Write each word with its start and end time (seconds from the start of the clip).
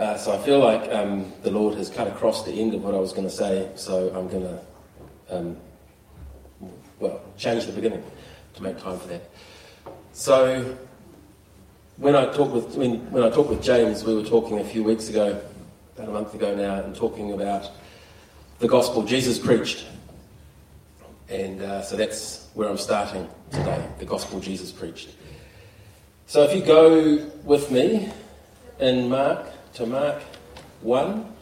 Uh, 0.00 0.16
so 0.16 0.32
I 0.32 0.38
feel 0.38 0.60
like 0.60 0.90
um, 0.94 1.30
the 1.42 1.50
Lord 1.50 1.76
has 1.76 1.90
cut 1.90 2.08
across 2.08 2.42
the 2.46 2.52
end 2.52 2.72
of 2.72 2.82
what 2.82 2.94
I 2.94 2.96
was 2.96 3.12
going 3.12 3.28
to 3.28 3.34
say, 3.34 3.68
so 3.74 4.08
I'm 4.16 4.28
going 4.28 4.44
to, 4.44 4.58
um, 5.28 5.58
well, 6.98 7.20
change 7.36 7.66
the 7.66 7.72
beginning 7.72 8.02
to 8.54 8.62
make 8.62 8.78
time 8.78 8.98
for 8.98 9.08
that. 9.08 9.28
So 10.14 10.74
when 11.98 12.16
I 12.16 12.32
talked 12.32 12.52
with 12.52 12.76
when, 12.76 13.10
when 13.10 13.22
I 13.22 13.28
talked 13.28 13.50
with 13.50 13.62
James, 13.62 14.02
we 14.02 14.14
were 14.14 14.24
talking 14.24 14.60
a 14.60 14.64
few 14.64 14.82
weeks 14.82 15.10
ago, 15.10 15.38
about 15.98 16.08
a 16.08 16.12
month 16.12 16.32
ago 16.32 16.56
now, 16.56 16.82
and 16.82 16.96
talking 16.96 17.34
about 17.34 17.70
the 18.58 18.68
gospel 18.68 19.02
Jesus 19.02 19.38
preached. 19.38 19.84
And 21.28 21.60
uh, 21.60 21.82
so 21.82 21.96
that's 21.96 22.48
where 22.54 22.70
I'm 22.70 22.78
starting 22.78 23.28
today, 23.50 23.86
the 23.98 24.06
gospel 24.06 24.40
Jesus 24.40 24.72
preached. 24.72 25.10
So 26.26 26.42
if 26.44 26.56
you 26.56 26.62
go 26.62 27.30
with 27.44 27.70
me 27.70 28.10
in 28.78 29.10
Mark 29.10 29.44
to 29.74 29.86
Mark 29.86 30.22
1, 30.82 31.32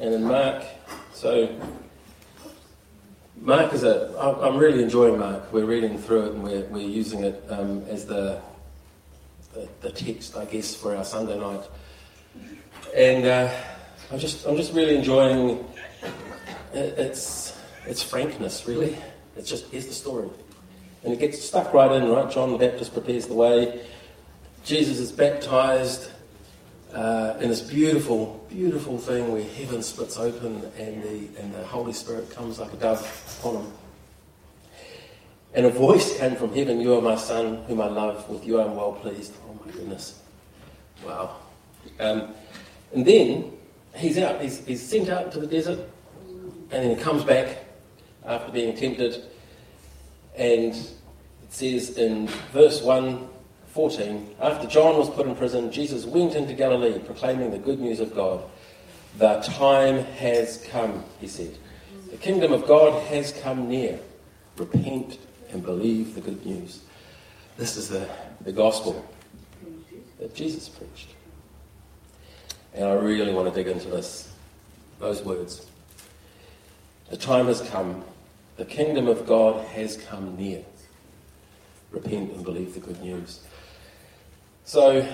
and 0.00 0.14
in 0.14 0.24
Mark, 0.24 0.64
so 1.14 1.48
Mark 3.40 3.72
is 3.72 3.82
a, 3.82 4.14
I'm 4.20 4.56
really 4.56 4.82
enjoying 4.82 5.18
Mark. 5.18 5.52
We're 5.52 5.64
reading 5.64 5.98
through 5.98 6.26
it 6.26 6.32
and 6.32 6.42
we're, 6.42 6.64
we're 6.64 6.88
using 6.88 7.24
it 7.24 7.42
um, 7.48 7.82
as 7.88 8.06
the, 8.06 8.40
the, 9.54 9.68
the, 9.80 9.90
text, 9.90 10.36
I 10.36 10.44
guess, 10.44 10.74
for 10.74 10.96
our 10.96 11.04
Sunday 11.04 11.38
night. 11.38 11.62
And 12.94 13.26
uh, 13.26 13.54
I'm, 14.10 14.18
just, 14.18 14.46
I'm 14.46 14.56
just 14.56 14.72
really 14.72 14.96
enjoying 14.96 15.64
its, 16.72 17.58
its 17.86 18.02
frankness, 18.02 18.66
really. 18.66 18.96
It's 19.36 19.48
just, 19.48 19.70
here's 19.70 19.86
the 19.86 19.94
story. 19.94 20.28
And 21.04 21.12
it 21.12 21.20
gets 21.20 21.42
stuck 21.42 21.72
right 21.72 21.92
in, 21.92 22.08
right? 22.08 22.30
John 22.30 22.52
the 22.52 22.58
Baptist 22.58 22.92
prepares 22.92 23.26
the 23.26 23.34
way. 23.34 23.80
Jesus 24.64 24.98
is 24.98 25.12
baptized 25.12 26.10
uh, 26.96 27.36
in 27.40 27.50
this 27.50 27.60
beautiful, 27.60 28.42
beautiful 28.48 28.96
thing 28.96 29.30
where 29.30 29.42
heaven 29.42 29.82
splits 29.82 30.16
open 30.16 30.64
and 30.78 31.02
the, 31.02 31.28
and 31.38 31.54
the 31.54 31.62
Holy 31.66 31.92
Spirit 31.92 32.30
comes 32.30 32.58
like 32.58 32.72
a 32.72 32.76
dove 32.76 33.38
upon 33.38 33.56
him. 33.56 33.72
And 35.52 35.66
a 35.66 35.70
voice 35.70 36.16
came 36.16 36.36
from 36.36 36.54
heaven, 36.54 36.80
You 36.80 36.94
are 36.94 37.02
my 37.02 37.16
son, 37.16 37.64
whom 37.64 37.82
I 37.82 37.88
love, 37.88 38.26
with 38.30 38.46
you 38.46 38.60
I 38.60 38.64
am 38.64 38.76
well 38.76 38.92
pleased. 38.92 39.34
Oh 39.46 39.60
my 39.64 39.72
goodness. 39.72 40.22
Wow. 41.04 41.36
Um, 42.00 42.34
and 42.94 43.04
then 43.04 43.52
he's 43.94 44.16
out, 44.16 44.40
he's, 44.40 44.64
he's 44.64 44.82
sent 44.82 45.10
out 45.10 45.26
into 45.26 45.40
the 45.40 45.46
desert, 45.46 45.80
and 46.28 46.70
then 46.70 46.96
he 46.96 47.02
comes 47.02 47.24
back 47.24 47.58
after 48.24 48.50
being 48.50 48.74
tempted. 48.74 49.22
And 50.34 50.74
it 50.74 51.50
says 51.50 51.98
in 51.98 52.28
verse 52.52 52.80
1 52.80 53.28
14, 53.76 54.36
after 54.40 54.66
John 54.66 54.96
was 54.96 55.10
put 55.10 55.26
in 55.26 55.36
prison, 55.36 55.70
Jesus 55.70 56.06
went 56.06 56.34
into 56.34 56.54
Galilee 56.54 56.98
proclaiming 56.98 57.50
the 57.50 57.58
good 57.58 57.78
news 57.78 58.00
of 58.00 58.14
God. 58.14 58.42
The 59.18 59.40
time 59.42 60.02
has 60.14 60.64
come, 60.70 61.04
he 61.20 61.28
said. 61.28 61.58
The 62.10 62.16
kingdom 62.16 62.54
of 62.54 62.66
God 62.66 63.02
has 63.08 63.32
come 63.32 63.68
near. 63.68 64.00
Repent 64.56 65.18
and 65.50 65.62
believe 65.62 66.14
the 66.14 66.22
good 66.22 66.44
news. 66.46 66.80
This 67.58 67.76
is 67.76 67.90
the, 67.90 68.08
the 68.40 68.52
gospel 68.52 69.04
that 70.20 70.34
Jesus 70.34 70.70
preached. 70.70 71.10
And 72.72 72.86
I 72.86 72.94
really 72.94 73.34
want 73.34 73.52
to 73.52 73.54
dig 73.54 73.70
into 73.70 73.88
this, 73.88 74.32
those 75.00 75.22
words. 75.22 75.66
The 77.10 77.18
time 77.18 77.44
has 77.46 77.60
come. 77.60 78.04
The 78.56 78.64
kingdom 78.64 79.06
of 79.06 79.26
God 79.26 79.66
has 79.66 79.98
come 79.98 80.34
near. 80.38 80.64
Repent 81.90 82.32
and 82.32 82.42
believe 82.42 82.72
the 82.72 82.80
good 82.80 83.02
news. 83.02 83.42
So, 84.66 85.08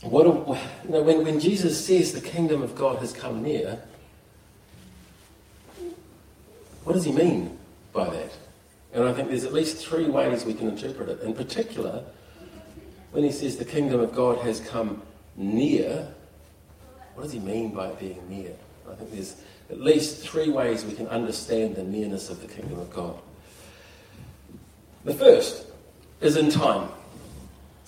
what, 0.00 0.26
you 0.26 0.90
know, 0.90 1.02
when, 1.02 1.22
when 1.22 1.38
Jesus 1.38 1.84
says 1.84 2.14
the 2.14 2.20
kingdom 2.22 2.62
of 2.62 2.74
God 2.74 2.98
has 3.00 3.12
come 3.12 3.42
near, 3.42 3.78
what 6.84 6.94
does 6.94 7.04
he 7.04 7.12
mean 7.12 7.58
by 7.92 8.08
that? 8.08 8.32
And 8.94 9.04
I 9.04 9.12
think 9.12 9.28
there's 9.28 9.44
at 9.44 9.52
least 9.52 9.86
three 9.86 10.06
ways 10.06 10.46
we 10.46 10.54
can 10.54 10.68
interpret 10.68 11.10
it. 11.10 11.20
In 11.20 11.34
particular, 11.34 12.02
when 13.12 13.22
he 13.22 13.30
says 13.30 13.58
the 13.58 13.66
kingdom 13.66 14.00
of 14.00 14.14
God 14.14 14.38
has 14.38 14.60
come 14.60 15.02
near, 15.36 16.08
what 17.14 17.24
does 17.24 17.32
he 17.32 17.38
mean 17.38 17.74
by 17.74 17.88
it 17.88 18.00
being 18.00 18.30
near? 18.30 18.52
I 18.90 18.94
think 18.94 19.12
there's 19.12 19.36
at 19.68 19.78
least 19.78 20.26
three 20.26 20.48
ways 20.48 20.86
we 20.86 20.94
can 20.94 21.06
understand 21.08 21.76
the 21.76 21.84
nearness 21.84 22.30
of 22.30 22.40
the 22.40 22.48
kingdom 22.48 22.78
of 22.78 22.90
God. 22.90 23.18
The 25.04 25.12
first 25.12 25.66
is 26.22 26.38
in 26.38 26.50
time. 26.50 26.88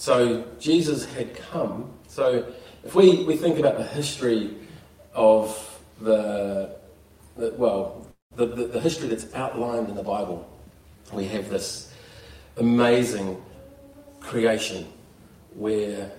So 0.02 0.44
Jesus 0.58 1.04
had 1.04 1.32
come. 1.36 1.88
So 2.08 2.52
if 2.82 2.92
we, 2.92 3.22
we 3.22 3.36
think 3.36 3.60
about 3.60 3.78
the 3.78 3.86
history 3.86 4.52
of 5.14 5.80
the, 6.00 6.74
the 7.36 7.54
well, 7.56 8.04
the, 8.34 8.46
the, 8.46 8.64
the 8.64 8.80
history 8.80 9.06
that's 9.06 9.32
outlined 9.32 9.88
in 9.88 9.94
the 9.94 10.02
Bible, 10.02 10.44
we 11.12 11.26
have 11.26 11.48
this 11.48 11.94
amazing 12.56 13.40
creation 14.18 14.88
where 15.54 16.10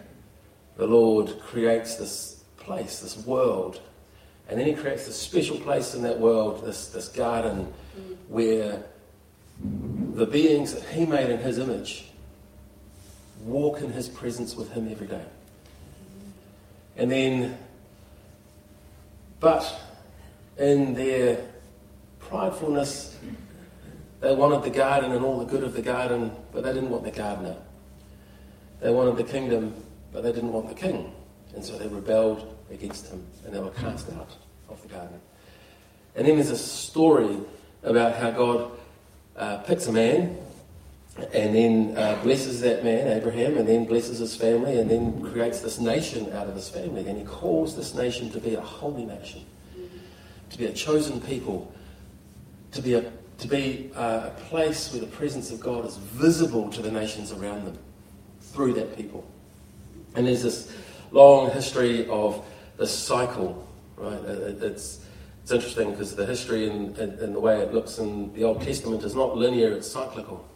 the 0.78 0.88
Lord 0.88 1.38
creates 1.42 1.96
this 1.96 2.42
place, 2.56 3.02
this 3.02 3.18
world, 3.26 3.82
and 4.48 4.58
then 4.58 4.66
he 4.66 4.76
creates 4.76 5.08
this 5.08 5.20
special 5.20 5.58
place 5.58 5.94
in 5.94 6.04
that 6.04 6.18
world, 6.18 6.66
this, 6.66 6.88
this 6.88 7.10
garden, 7.10 7.68
mm. 8.00 8.16
where 8.30 8.82
the 10.14 10.26
beings 10.26 10.74
that 10.74 10.84
he 10.84 11.06
made 11.06 11.30
in 11.30 11.40
his 11.40 11.58
image 11.58 12.13
walk 13.74 13.82
in 13.82 13.92
his 13.92 14.08
presence 14.08 14.56
with 14.56 14.72
him 14.72 14.88
every 14.88 15.08
day. 15.08 15.26
And 16.96 17.12
then, 17.12 17.58
but 19.40 19.82
in 20.60 20.94
their 20.94 21.44
pridefulness, 22.20 23.16
they 24.22 24.36
wanted 24.36 24.62
the 24.62 24.70
garden 24.70 25.12
and 25.12 25.26
all 25.26 25.40
the 25.40 25.46
good 25.46 25.64
of 25.64 25.74
the 25.74 25.82
garden, 25.82 26.32
but 26.52 26.64
they 26.64 26.72
didn't 26.72 26.92
want 26.92 27.04
the 27.04 27.12
gardener. 27.12 27.56
They 28.80 28.92
wanted 28.92 29.18
the 29.18 29.24
kingdom, 29.24 29.74
but 30.12 30.22
they 30.22 30.32
didn't 30.32 30.54
want 30.54 30.70
the 30.70 30.76
king. 30.76 31.12
And 31.56 31.66
so 31.66 31.76
they 31.76 31.88
rebelled 31.88 32.56
against 32.72 33.08
him 33.08 33.26
and 33.44 33.56
they 33.56 33.60
were 33.60 33.72
cast 33.72 34.08
out 34.12 34.38
of 34.70 34.80
the 34.84 34.88
garden. 34.88 35.20
And 36.16 36.28
then 36.28 36.36
there's 36.36 36.52
a 36.52 36.58
story 36.58 37.40
about 37.82 38.16
how 38.18 38.30
God 38.30 38.72
uh, 39.36 39.58
picks 39.58 39.88
a 39.88 39.92
man 39.92 40.38
and 41.16 41.56
then 41.56 41.98
uh, 41.98 42.20
blesses 42.24 42.62
that 42.62 42.84
man, 42.84 43.08
Abraham, 43.08 43.58
and 43.58 43.68
then 43.68 43.86
blesses 43.86 44.18
his 44.18 44.36
family, 44.36 44.80
and 44.80 44.90
then 44.90 45.22
creates 45.32 45.60
this 45.60 45.80
nation 45.80 46.32
out 46.34 46.48
of 46.48 46.56
his 46.56 46.70
family. 46.70 47.08
And 47.08 47.18
he 47.18 47.24
calls 47.24 47.76
this 47.76 47.94
nation 47.94 48.32
to 48.32 48.40
be 48.40 48.56
a 48.56 48.62
holy 48.62 49.06
nation, 49.06 49.46
to 50.50 50.58
be 50.58 50.66
a 50.66 50.74
chosen 50.74 51.22
people, 51.22 51.72
to 52.72 52.82
be 52.82 52.96
a, 52.96 53.12
to 53.38 53.48
be 53.48 53.92
uh, 53.96 54.28
a 54.28 54.34
place 54.50 54.92
where 54.92 55.02
the 55.02 55.08
presence 55.08 55.52
of 55.52 55.60
God 55.60 55.86
is 55.86 55.98
visible 55.98 56.70
to 56.72 56.82
the 56.82 56.92
nations 56.92 57.32
around 57.32 57.66
them 57.66 57.78
through 58.42 58.74
that 58.74 58.98
people. 58.98 59.24
And 60.16 60.26
there's 60.26 60.44
this 60.44 60.76
long 61.12 61.52
history 61.52 62.08
of 62.08 62.44
this 62.78 62.92
cycle, 62.92 63.68
right? 63.98 64.20
It's, 64.24 65.06
it's 65.44 65.52
interesting 65.52 65.92
because 65.92 66.16
the 66.16 66.26
history 66.26 66.70
and, 66.70 66.98
and, 66.98 67.20
and 67.20 67.36
the 67.36 67.40
way 67.40 67.60
it 67.60 67.72
looks 67.72 68.00
in 68.00 68.34
the 68.34 68.44
Old 68.44 68.64
Testament 68.64 69.04
is 69.04 69.14
not 69.14 69.38
linear, 69.38 69.72
it's 69.74 69.92
cyclical. 69.92 70.48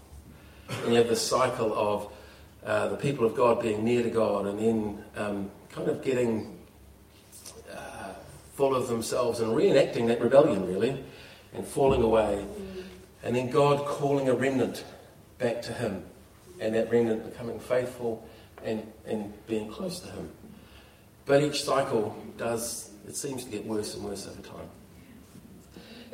And 0.84 0.94
you 0.94 0.98
have 1.00 1.08
this 1.08 1.22
cycle 1.22 1.74
of 1.74 2.12
uh, 2.66 2.90
the 2.90 2.98
people 2.98 3.26
of 3.26 3.36
God 3.36 3.62
being 3.62 3.84
near 3.84 4.04
to 4.04 4.10
God 4.10 4.46
and 4.46 4.60
then 4.60 5.04
um, 5.16 5.52
kind 5.70 5.90
of 5.90 6.04
getting 6.04 6.58
uh, 7.74 8.14
full 8.56 8.76
of 8.76 8.88
themselves 8.88 9.40
and 9.40 9.52
reenacting 9.52 10.08
that 10.08 10.22
rebellion, 10.22 10.66
really, 10.66 11.04
and 11.54 11.66
falling 11.66 12.04
away. 12.04 12.46
And 13.24 13.36
then 13.36 13.50
God 13.50 13.86
calling 13.86 14.30
a 14.30 14.34
remnant 14.34 14.84
back 15.38 15.62
to 15.64 15.74
Him, 15.74 16.04
and 16.60 16.76
that 16.76 16.92
remnant 16.92 17.32
becoming 17.32 17.60
faithful 17.60 18.28
and, 18.64 18.86
and 19.06 19.34
being 19.48 19.70
close 19.70 20.00
to 20.00 20.08
Him. 20.08 20.30
But 21.26 21.44
each 21.44 21.63
cycle 21.63 22.16
does, 22.38 22.90
it 23.08 23.16
seems 23.16 23.44
to 23.44 23.52
get 23.52 23.66
worse 23.66 23.96
and 23.96 24.04
worse 24.04 24.28
over 24.28 24.42
time. 24.42 24.70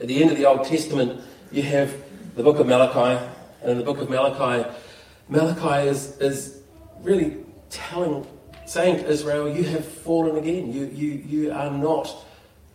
At 0.02 0.08
the 0.08 0.22
end 0.22 0.32
of 0.32 0.38
the 0.38 0.46
Old 0.46 0.66
Testament, 0.66 1.22
you 1.52 1.62
have 1.64 1.96
the 2.36 2.44
book 2.44 2.60
of 2.60 2.68
Malachi, 2.68 3.24
and 3.64 3.72
in 3.72 3.78
the 3.78 3.84
book 3.84 3.98
of 4.00 4.10
Malachi, 4.10 4.70
Malachi 5.30 5.88
is, 5.88 6.18
is 6.18 6.62
really 7.02 7.38
telling, 7.70 8.28
saying 8.66 8.98
to 8.98 9.08
Israel, 9.10 9.48
You 9.48 9.64
have 9.64 9.86
fallen 9.86 10.38
again. 10.38 10.74
You, 10.74 10.86
you, 10.86 11.12
you 11.26 11.52
are 11.52 11.72
not 11.72 12.14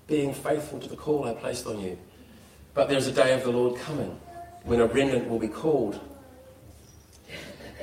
being 0.07 0.33
faithful 0.33 0.81
to 0.81 0.89
the 0.89 0.97
call 0.97 1.25
I 1.25 1.35
placed 1.35 1.67
on 1.67 1.81
you. 1.81 1.99
But 2.73 2.89
there's 2.89 3.07
a 3.07 3.13
day 3.13 3.35
of 3.35 3.45
the 3.45 3.51
Lord 3.51 3.79
coming 3.81 4.19
when 4.65 4.81
a 4.81 4.87
remnant 4.87 5.29
will 5.29 5.39
be 5.39 5.49
called. 5.49 6.01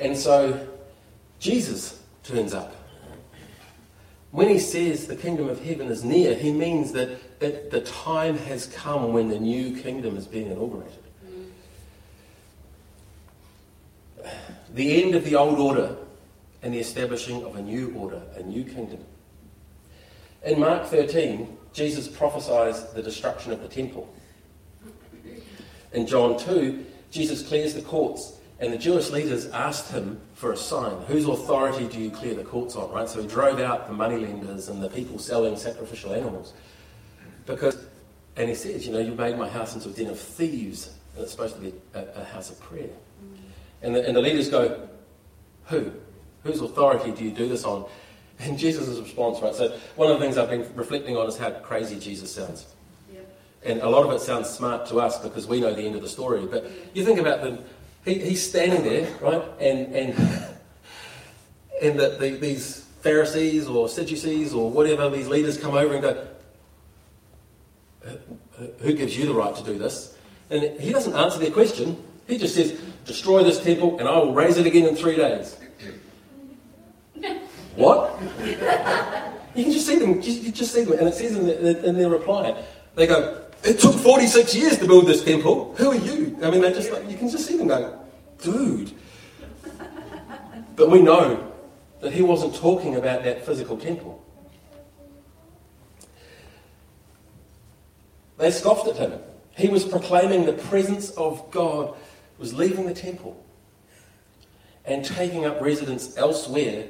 And 0.00 0.16
so 0.16 0.68
Jesus 1.38 2.02
turns 2.24 2.54
up. 2.54 2.74
When 4.32 4.48
he 4.48 4.58
says 4.58 5.06
the 5.06 5.16
kingdom 5.16 5.48
of 5.48 5.64
heaven 5.64 5.88
is 5.88 6.04
near, 6.04 6.34
he 6.34 6.52
means 6.52 6.92
that 6.92 7.08
it, 7.40 7.70
the 7.70 7.80
time 7.82 8.36
has 8.36 8.66
come 8.66 9.12
when 9.12 9.28
the 9.28 9.38
new 9.38 9.80
kingdom 9.80 10.16
is 10.16 10.26
being 10.26 10.50
inaugurated. 10.50 11.05
The 14.72 15.02
end 15.02 15.14
of 15.14 15.24
the 15.24 15.36
old 15.36 15.58
order 15.58 15.96
and 16.62 16.74
the 16.74 16.78
establishing 16.78 17.44
of 17.44 17.56
a 17.56 17.62
new 17.62 17.94
order, 17.94 18.22
a 18.36 18.42
new 18.42 18.64
kingdom. 18.64 19.04
In 20.44 20.60
Mark 20.60 20.86
13, 20.86 21.56
Jesus 21.72 22.08
prophesies 22.08 22.84
the 22.92 23.02
destruction 23.02 23.52
of 23.52 23.60
the 23.60 23.68
temple. 23.68 24.12
In 25.92 26.06
John 26.06 26.38
2, 26.38 26.84
Jesus 27.10 27.46
clears 27.46 27.74
the 27.74 27.82
courts, 27.82 28.38
and 28.58 28.72
the 28.72 28.78
Jewish 28.78 29.10
leaders 29.10 29.46
asked 29.48 29.92
him 29.92 30.20
for 30.34 30.52
a 30.52 30.56
sign. 30.56 30.96
Whose 31.06 31.26
authority 31.26 31.86
do 31.88 32.00
you 32.00 32.10
clear 32.10 32.34
the 32.34 32.44
courts 32.44 32.76
on, 32.76 32.90
right? 32.90 33.08
So 33.08 33.20
he 33.20 33.28
drove 33.28 33.60
out 33.60 33.86
the 33.86 33.92
moneylenders 33.92 34.68
and 34.68 34.82
the 34.82 34.88
people 34.88 35.18
selling 35.18 35.56
sacrificial 35.56 36.12
animals. 36.12 36.52
Because, 37.44 37.78
and 38.36 38.48
he 38.48 38.54
says, 38.54 38.86
you 38.86 38.92
know, 38.92 38.98
you 38.98 39.12
made 39.12 39.38
my 39.38 39.48
house 39.48 39.74
into 39.74 39.88
a 39.88 39.92
den 39.92 40.08
of 40.08 40.18
thieves, 40.18 40.90
and 41.14 41.22
it's 41.22 41.32
supposed 41.32 41.54
to 41.54 41.60
be 41.60 41.72
a, 41.94 42.04
a 42.20 42.24
house 42.24 42.50
of 42.50 42.60
prayer. 42.60 42.90
And 43.86 43.94
the, 43.94 44.04
and 44.04 44.16
the 44.16 44.20
leaders 44.20 44.48
go, 44.48 44.88
Who? 45.66 45.92
Whose 46.42 46.60
authority 46.60 47.12
do 47.12 47.24
you 47.24 47.30
do 47.30 47.48
this 47.48 47.64
on? 47.64 47.86
And 48.40 48.58
Jesus' 48.58 48.98
response, 48.98 49.40
right? 49.40 49.54
So, 49.54 49.78
one 49.94 50.10
of 50.10 50.18
the 50.18 50.24
things 50.24 50.36
I've 50.36 50.50
been 50.50 50.68
reflecting 50.74 51.16
on 51.16 51.28
is 51.28 51.38
how 51.38 51.50
crazy 51.50 51.98
Jesus 51.98 52.34
sounds. 52.34 52.66
And 53.64 53.80
a 53.80 53.88
lot 53.88 54.04
of 54.04 54.12
it 54.12 54.20
sounds 54.20 54.48
smart 54.48 54.86
to 54.86 55.00
us 55.00 55.18
because 55.20 55.46
we 55.46 55.60
know 55.60 55.72
the 55.72 55.82
end 55.82 55.94
of 55.94 56.02
the 56.02 56.08
story. 56.08 56.44
But 56.46 56.70
you 56.94 57.04
think 57.04 57.20
about 57.20 57.42
the, 57.42 57.62
he, 58.04 58.18
he's 58.18 58.46
standing 58.46 58.82
there, 58.82 59.08
right? 59.20 59.42
And, 59.60 59.94
and, 59.94 60.14
and 61.82 61.98
the, 61.98 62.16
the, 62.20 62.30
these 62.40 62.86
Pharisees 63.02 63.68
or 63.68 63.88
Sadducees 63.88 64.52
or 64.52 64.68
whatever, 64.68 65.08
these 65.10 65.28
leaders 65.28 65.58
come 65.58 65.74
over 65.74 65.94
and 65.94 66.02
go, 66.02 66.26
uh, 68.04 68.10
uh, 68.10 68.66
Who 68.80 68.94
gives 68.94 69.16
you 69.16 69.26
the 69.26 69.34
right 69.34 69.54
to 69.54 69.62
do 69.64 69.78
this? 69.78 70.16
And 70.50 70.80
he 70.80 70.92
doesn't 70.92 71.14
answer 71.14 71.38
their 71.38 71.52
question. 71.52 72.02
He 72.26 72.38
just 72.38 72.54
says, 72.54 72.78
Destroy 73.04 73.44
this 73.44 73.62
temple 73.62 73.98
and 73.98 74.08
I 74.08 74.18
will 74.18 74.34
raise 74.34 74.56
it 74.58 74.66
again 74.66 74.86
in 74.86 74.96
three 74.96 75.16
days. 75.16 75.56
what? 77.76 78.20
You 79.54 79.64
can 79.64 79.72
just 79.72 79.86
see 79.86 79.98
them. 79.98 80.20
You 80.20 80.50
just 80.50 80.74
see 80.74 80.82
them. 80.82 80.98
And 80.98 81.08
it 81.08 81.14
says 81.14 81.36
in, 81.36 81.46
the, 81.46 81.84
in 81.86 81.96
their 81.96 82.10
reply, 82.10 82.62
they 82.96 83.06
go, 83.06 83.42
it 83.62 83.78
took 83.78 83.94
46 83.94 84.54
years 84.54 84.78
to 84.78 84.86
build 84.86 85.06
this 85.06 85.24
temple. 85.24 85.74
Who 85.76 85.92
are 85.92 85.94
you? 85.94 86.36
I 86.42 86.50
mean, 86.50 86.60
they 86.60 86.72
just 86.72 86.90
like, 86.92 87.08
you 87.08 87.16
can 87.16 87.28
just 87.28 87.46
see 87.46 87.56
them 87.56 87.68
going, 87.68 87.92
dude. 88.42 88.92
But 90.74 90.90
we 90.90 91.00
know 91.00 91.52
that 92.00 92.12
he 92.12 92.22
wasn't 92.22 92.54
talking 92.54 92.96
about 92.96 93.24
that 93.24 93.46
physical 93.46 93.78
temple. 93.78 94.22
They 98.36 98.50
scoffed 98.50 98.86
at 98.88 98.96
him. 98.96 99.18
He 99.56 99.68
was 99.68 99.84
proclaiming 99.84 100.44
the 100.44 100.52
presence 100.52 101.10
of 101.12 101.50
God 101.50 101.96
was 102.38 102.54
leaving 102.54 102.86
the 102.86 102.94
temple 102.94 103.42
and 104.84 105.04
taking 105.04 105.44
up 105.44 105.60
residence 105.60 106.16
elsewhere, 106.16 106.86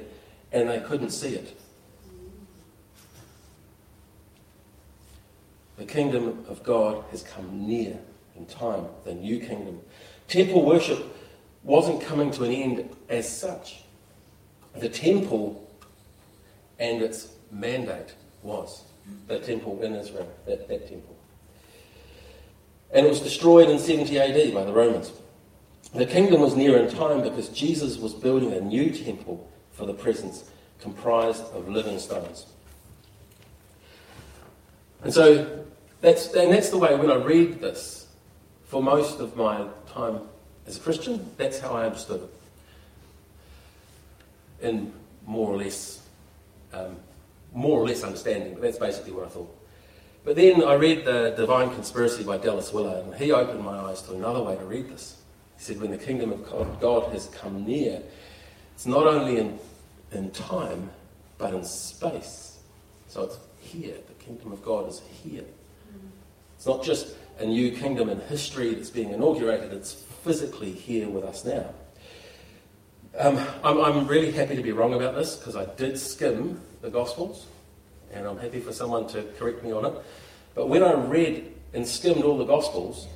and 0.51 0.69
they 0.69 0.79
couldn't 0.79 1.09
see 1.09 1.29
it. 1.29 1.59
The 5.77 5.85
kingdom 5.85 6.45
of 6.47 6.63
God 6.63 7.03
has 7.11 7.23
come 7.23 7.67
near 7.67 7.97
in 8.35 8.45
time, 8.45 8.85
the 9.03 9.13
new 9.13 9.39
kingdom. 9.39 9.79
Temple 10.27 10.65
worship 10.65 11.03
wasn't 11.63 12.01
coming 12.01 12.31
to 12.31 12.43
an 12.43 12.51
end 12.51 12.89
as 13.09 13.27
such. 13.27 13.83
The 14.75 14.89
temple 14.89 15.67
and 16.79 17.01
its 17.01 17.29
mandate 17.51 18.13
was 18.43 18.83
the 19.27 19.39
temple 19.39 19.81
in 19.81 19.95
Israel, 19.95 20.31
that, 20.45 20.67
that 20.67 20.87
temple. 20.87 21.15
And 22.91 23.05
it 23.05 23.09
was 23.09 23.19
destroyed 23.19 23.69
in 23.69 23.79
70 23.79 24.19
AD 24.19 24.53
by 24.53 24.63
the 24.63 24.71
Romans. 24.71 25.11
The 25.93 26.05
kingdom 26.05 26.41
was 26.41 26.55
near 26.55 26.77
in 26.77 26.89
time 26.89 27.23
because 27.23 27.49
Jesus 27.49 27.97
was 27.97 28.13
building 28.13 28.53
a 28.53 28.61
new 28.61 28.91
temple 28.91 29.49
for 29.71 29.85
the 29.85 29.93
presence 29.93 30.43
comprised 30.79 31.43
of 31.53 31.69
living 31.69 31.99
stones. 31.99 32.45
And 35.03 35.13
so 35.13 35.65
that's, 36.01 36.33
and 36.33 36.51
that's 36.51 36.69
the 36.69 36.77
way 36.77 36.95
when 36.95 37.11
I 37.11 37.15
read 37.15 37.61
this, 37.61 38.07
for 38.65 38.83
most 38.83 39.19
of 39.19 39.35
my 39.35 39.65
time 39.87 40.21
as 40.65 40.77
a 40.77 40.79
Christian, 40.79 41.29
that's 41.37 41.59
how 41.59 41.71
I 41.71 41.85
understood 41.85 42.23
it. 42.23 44.67
In 44.67 44.91
more 45.25 45.49
or 45.49 45.57
less, 45.57 46.01
um, 46.73 46.97
more 47.53 47.79
or 47.79 47.87
less 47.87 48.03
understanding, 48.03 48.53
but 48.53 48.61
that's 48.61 48.77
basically 48.77 49.13
what 49.13 49.25
I 49.25 49.29
thought. 49.29 49.53
But 50.25 50.35
then 50.35 50.63
I 50.63 50.73
read 50.73 51.05
The 51.05 51.33
Divine 51.37 51.73
Conspiracy 51.73 52.23
by 52.23 52.37
Dallas 52.37 52.73
Willard, 52.73 53.05
and 53.05 53.15
he 53.15 53.31
opened 53.31 53.63
my 53.63 53.77
eyes 53.77 54.01
to 54.03 54.13
another 54.13 54.41
way 54.41 54.57
to 54.57 54.65
read 54.65 54.89
this. 54.89 55.15
He 55.57 55.63
said, 55.63 55.81
When 55.81 55.91
the 55.91 55.97
kingdom 55.97 56.31
of 56.31 56.79
God 56.79 57.11
has 57.11 57.27
come 57.27 57.65
near, 57.65 58.01
it's 58.75 58.85
not 58.85 59.07
only 59.07 59.37
in, 59.37 59.59
in 60.11 60.31
time, 60.31 60.89
but 61.37 61.53
in 61.53 61.63
space. 61.63 62.59
So 63.07 63.23
it's 63.23 63.37
here. 63.59 63.95
The 64.07 64.23
kingdom 64.23 64.51
of 64.51 64.63
God 64.63 64.87
is 64.87 65.01
here. 65.23 65.45
It's 66.55 66.65
not 66.65 66.83
just 66.83 67.15
a 67.39 67.45
new 67.45 67.71
kingdom 67.71 68.09
in 68.09 68.19
history 68.21 68.73
that's 68.73 68.89
being 68.89 69.11
inaugurated, 69.11 69.71
it's 69.71 69.93
physically 69.93 70.71
here 70.71 71.07
with 71.07 71.23
us 71.23 71.45
now. 71.45 71.73
Um, 73.17 73.37
I'm, 73.63 73.79
I'm, 73.79 74.07
really 74.07 74.31
happy 74.31 74.55
to 74.55 74.61
be 74.61 74.71
wrong 74.71 74.93
about 74.93 75.15
this 75.15 75.35
because 75.35 75.55
I 75.55 75.65
did 75.75 75.97
skim 75.97 76.61
the 76.81 76.89
Gospels, 76.89 77.47
and 78.11 78.27
I'm 78.27 78.37
happy 78.37 78.59
for 78.59 78.71
someone 78.71 79.07
to 79.09 79.23
correct 79.39 79.63
me 79.63 79.71
on 79.71 79.85
it. 79.85 79.93
But 80.53 80.69
when 80.69 80.83
I 80.83 80.93
read 80.93 81.51
and 81.73 81.87
skimmed 81.87 82.23
all 82.23 82.37
the 82.37 82.45
Gospels, 82.45 83.07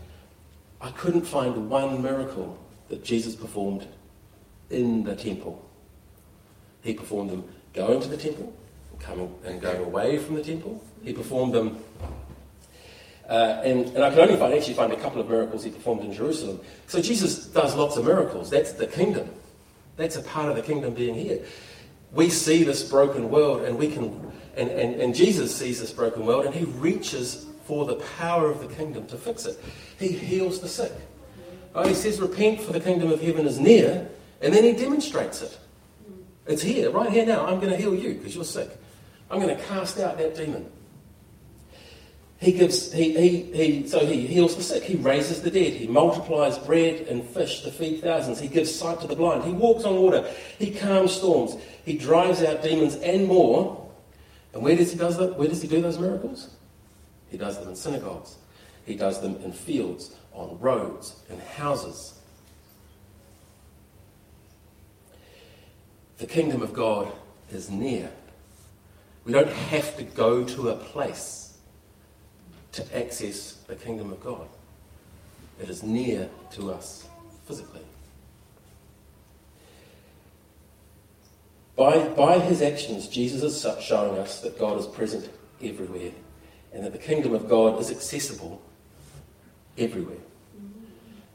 I 0.81 0.91
couldn't 0.91 1.25
find 1.25 1.69
one 1.69 2.01
miracle 2.01 2.57
that 2.89 3.03
Jesus 3.03 3.35
performed 3.35 3.87
in 4.69 5.03
the 5.03 5.15
temple. 5.15 5.63
He 6.81 6.93
performed 6.93 7.29
them 7.29 7.43
going 7.73 8.01
to 8.01 8.07
the 8.07 8.17
temple, 8.17 8.53
coming 8.99 9.33
and 9.45 9.61
going 9.61 9.83
away 9.83 10.17
from 10.17 10.35
the 10.35 10.43
temple. 10.43 10.83
He 11.03 11.13
performed 11.13 11.53
them 11.53 11.83
uh, 13.31 13.61
and, 13.63 13.87
and 13.95 14.03
I 14.03 14.09
can 14.09 14.19
only 14.19 14.35
find, 14.35 14.53
actually 14.53 14.73
find 14.73 14.91
a 14.91 14.97
couple 14.97 15.21
of 15.21 15.29
miracles 15.29 15.63
he 15.63 15.71
performed 15.71 16.03
in 16.03 16.11
Jerusalem. 16.11 16.59
So 16.87 17.01
Jesus 17.01 17.45
does 17.47 17.75
lots 17.75 17.95
of 17.95 18.03
miracles. 18.03 18.49
That's 18.49 18.73
the 18.73 18.87
kingdom. 18.87 19.29
That's 19.95 20.17
a 20.17 20.21
part 20.21 20.49
of 20.49 20.57
the 20.57 20.61
kingdom 20.61 20.93
being 20.93 21.15
here. 21.15 21.39
We 22.11 22.29
see 22.29 22.65
this 22.65 22.83
broken 22.83 23.29
world 23.29 23.61
and 23.61 23.77
we 23.77 23.89
can, 23.89 24.33
and, 24.57 24.69
and, 24.69 24.99
and 24.99 25.15
Jesus 25.15 25.55
sees 25.55 25.79
this 25.79 25.93
broken 25.93 26.25
world 26.25 26.45
and 26.45 26.53
he 26.53 26.65
reaches 26.65 27.45
for 27.65 27.85
the 27.85 27.95
power 28.17 28.49
of 28.49 28.59
the 28.59 28.73
kingdom 28.75 29.05
to 29.07 29.17
fix 29.17 29.45
it. 29.45 29.59
He 29.99 30.09
heals 30.09 30.59
the 30.59 30.67
sick. 30.67 30.91
Oh, 31.73 31.87
he 31.87 31.93
says, 31.93 32.19
repent 32.19 32.61
for 32.61 32.73
the 32.73 32.79
kingdom 32.79 33.11
of 33.11 33.21
heaven 33.21 33.45
is 33.45 33.59
near, 33.59 34.09
and 34.41 34.53
then 34.53 34.63
he 34.63 34.73
demonstrates 34.73 35.41
it. 35.41 35.57
It's 36.47 36.61
here, 36.61 36.89
right 36.91 37.09
here 37.09 37.25
now. 37.25 37.45
I'm 37.45 37.59
going 37.59 37.71
to 37.71 37.77
heal 37.77 37.95
you 37.95 38.15
because 38.15 38.35
you're 38.35 38.43
sick. 38.43 38.69
I'm 39.29 39.39
going 39.39 39.55
to 39.55 39.63
cast 39.63 39.99
out 39.99 40.17
that 40.17 40.35
demon. 40.35 40.69
He 42.41 42.51
gives, 42.51 42.91
he, 42.91 43.13
he, 43.13 43.41
he, 43.53 43.87
so 43.87 44.03
he 44.03 44.25
heals 44.25 44.55
the 44.55 44.63
sick, 44.63 44.81
he 44.81 44.95
raises 44.95 45.43
the 45.43 45.51
dead, 45.51 45.73
he 45.73 45.85
multiplies 45.85 46.57
bread 46.57 47.01
and 47.01 47.23
fish 47.23 47.61
to 47.61 47.71
feed 47.71 48.01
thousands, 48.01 48.39
he 48.39 48.47
gives 48.47 48.73
sight 48.73 48.99
to 49.01 49.07
the 49.07 49.15
blind, 49.15 49.43
he 49.43 49.51
walks 49.51 49.83
on 49.83 49.95
water, 49.95 50.27
he 50.57 50.71
calms 50.71 51.11
storms, 51.11 51.55
he 51.85 51.95
drives 51.95 52.41
out 52.41 52.63
demons 52.63 52.95
and 52.95 53.27
more. 53.27 53.87
And 54.53 54.63
where 54.63 54.75
does 54.75 54.91
he 54.91 54.97
does 54.97 55.17
that? 55.17 55.37
Where 55.37 55.47
does 55.47 55.61
he 55.61 55.67
do 55.67 55.83
those 55.83 55.99
miracles? 55.99 56.49
He 57.31 57.37
does 57.37 57.57
them 57.57 57.69
in 57.69 57.75
synagogues. 57.75 58.35
He 58.85 58.95
does 58.95 59.21
them 59.21 59.37
in 59.43 59.53
fields, 59.53 60.13
on 60.33 60.59
roads, 60.59 61.15
in 61.29 61.39
houses. 61.39 62.19
The 66.17 66.27
kingdom 66.27 66.61
of 66.61 66.73
God 66.73 67.11
is 67.51 67.69
near. 67.69 68.11
We 69.23 69.31
don't 69.31 69.49
have 69.49 69.97
to 69.97 70.03
go 70.03 70.43
to 70.43 70.69
a 70.69 70.75
place 70.75 71.57
to 72.73 72.97
access 72.97 73.53
the 73.67 73.75
kingdom 73.75 74.11
of 74.11 74.21
God. 74.21 74.47
It 75.61 75.69
is 75.69 75.83
near 75.83 76.29
to 76.51 76.71
us 76.71 77.07
physically. 77.45 77.81
By, 81.75 82.09
by 82.09 82.39
his 82.39 82.61
actions, 82.61 83.07
Jesus 83.07 83.63
is 83.63 83.83
showing 83.83 84.17
us 84.17 84.41
that 84.41 84.59
God 84.59 84.79
is 84.79 84.87
present 84.87 85.29
everywhere 85.63 86.11
and 86.73 86.83
that 86.83 86.91
the 86.91 86.97
kingdom 86.97 87.33
of 87.33 87.49
God 87.49 87.79
is 87.79 87.91
accessible 87.91 88.61
everywhere. 89.77 90.17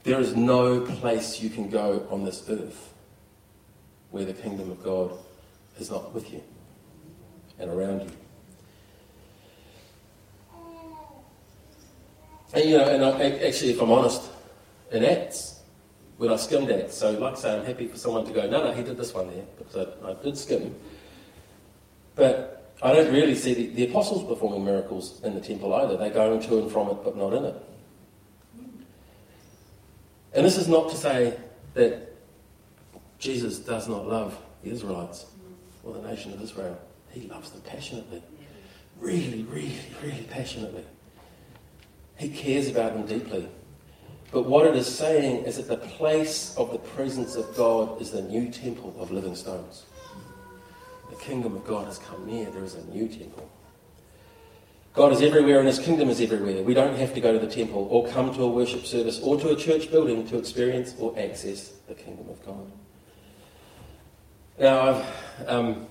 There 0.05 0.21
is 0.21 0.37
no 0.37 0.81
place 0.81 1.41
you 1.41 1.51
can 1.51 1.69
go 1.69 2.07
on 2.11 2.25
this 2.25 2.45
earth 2.49 2.95
where 4.11 4.25
the 4.25 4.33
kingdom 4.33 4.71
of 4.71 4.83
God 4.83 5.13
is 5.79 5.91
not 5.91 6.15
with 6.15 6.33
you 6.33 6.43
and 7.59 7.71
around 7.71 8.03
you. 8.03 8.11
And, 12.55 12.71
you 12.71 12.79
know, 12.79 12.89
and 12.89 13.05
I, 13.05 13.47
actually, 13.47 13.71
if 13.71 13.83
I'm 13.83 13.91
honest, 13.91 14.23
in 14.93 15.05
Acts, 15.05 15.61
when 16.17 16.33
I 16.33 16.37
skimmed 16.37 16.71
Acts, 16.71 16.95
so 16.95 17.11
like 17.11 17.37
say, 17.37 17.59
I'm 17.59 17.65
happy 17.65 17.87
for 17.89 17.99
someone 17.99 18.25
to 18.25 18.33
go, 18.33 18.49
no, 18.49 18.65
no, 18.65 18.73
he 18.73 18.83
did 18.83 18.97
this 18.97 19.13
one 19.13 19.29
there, 19.29 19.45
because 19.59 19.89
I, 20.05 20.11
I 20.11 20.15
did 20.23 20.39
skim. 20.39 20.75
But 22.15 22.56
I 22.83 22.93
don't 22.93 23.13
really 23.13 23.35
see 23.35 23.55
the, 23.55 23.67
the 23.69 23.85
apostles 23.91 24.23
performing 24.25 24.65
miracles 24.65 25.21
in 25.25 25.35
the 25.35 25.41
temple 25.41 25.75
either. 25.75 25.97
They're 25.97 26.11
going 26.11 26.41
to 26.41 26.59
and 26.59 26.71
from 26.71 26.89
it, 26.91 26.99
but 27.03 27.17
not 27.17 27.33
in 27.33 27.45
it. 27.45 27.55
And 30.35 30.45
this 30.45 30.59
is 30.59 30.69
not 30.69 30.91
to 30.91 30.97
say 30.97 31.39
that 31.75 32.13
Jesus 33.19 33.59
does 33.59 33.89
not 33.89 34.07
love 34.07 34.39
the 34.63 34.71
Israelites 34.71 35.27
or 35.83 35.95
the 35.95 36.03
nation 36.03 36.33
of 36.35 36.43
Israel. 36.43 36.79
He 37.11 37.23
loves 37.29 37.51
them 37.51 37.63
passionately. 37.63 38.23
really, 39.01 39.45
really, 39.45 39.81
really 40.03 40.27
passionately. 40.31 40.85
He 42.19 42.29
cares 42.29 42.69
about 42.69 42.93
them 42.93 43.07
deeply. 43.07 43.49
But 44.33 44.43
what 44.43 44.67
it 44.67 44.77
is 44.77 44.87
saying 44.87 45.45
is 45.45 45.57
that 45.57 45.69
the 45.69 45.77
place 45.77 46.55
of 46.57 46.73
the 46.73 46.79
presence 46.79 47.37
of 47.37 47.57
God 47.57 48.01
is 48.03 48.11
the 48.11 48.23
new 48.23 48.51
temple 48.51 48.95
of 48.99 49.11
living 49.11 49.35
stones. 49.35 49.85
The 51.17 51.25
kingdom 51.25 51.57
of 51.57 51.67
God 51.67 51.87
has 51.87 51.99
come 51.99 52.27
near. 52.27 52.51
There 52.51 52.65
is 52.65 52.75
a 52.75 52.85
new 52.87 53.09
temple. 53.09 53.49
God 54.95 55.13
is 55.13 55.21
everywhere 55.21 55.59
and 55.59 55.67
His 55.67 55.79
kingdom 55.79 56.09
is 56.09 56.21
everywhere. 56.21 56.63
We 56.63 56.73
don't 56.73 56.97
have 56.97 57.13
to 57.15 57.21
go 57.21 57.33
to 57.33 57.39
the 57.39 57.53
temple 57.53 57.87
or 57.91 58.09
come 58.09 58.35
to 58.35 58.43
a 58.45 58.49
worship 58.49 58.87
service 58.87 59.21
or 59.21 59.39
to 59.41 59.51
a 59.51 59.57
church 59.57 59.91
building 59.91 60.27
to 60.29 60.39
experience 60.39 60.95
or 60.99 61.19
access 61.19 61.75
the 61.87 61.95
kingdom 61.95 62.29
of 62.31 62.45
God. 62.45 62.73
Now, 64.59 64.81
I've, 64.81 65.49
um, 65.49 65.87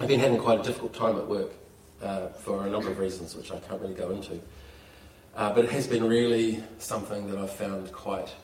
I've 0.00 0.08
been 0.08 0.20
having 0.20 0.38
quite 0.38 0.60
a 0.60 0.62
difficult 0.62 0.94
time 0.94 1.18
at 1.18 1.26
work 1.26 1.50
uh, 2.02 2.28
for 2.28 2.66
a 2.66 2.70
number 2.70 2.90
of 2.90 2.98
reasons, 2.98 3.36
which 3.36 3.52
I 3.52 3.58
can't 3.60 3.80
really 3.82 3.94
go 3.94 4.10
into. 4.10 4.40
Uh, 5.36 5.52
but 5.52 5.66
it 5.66 5.70
has 5.70 5.86
been 5.86 6.04
really 6.04 6.62
something 6.78 7.28
that 7.30 7.38
I've 7.38 7.52
found 7.52 7.92
quite 7.92 8.34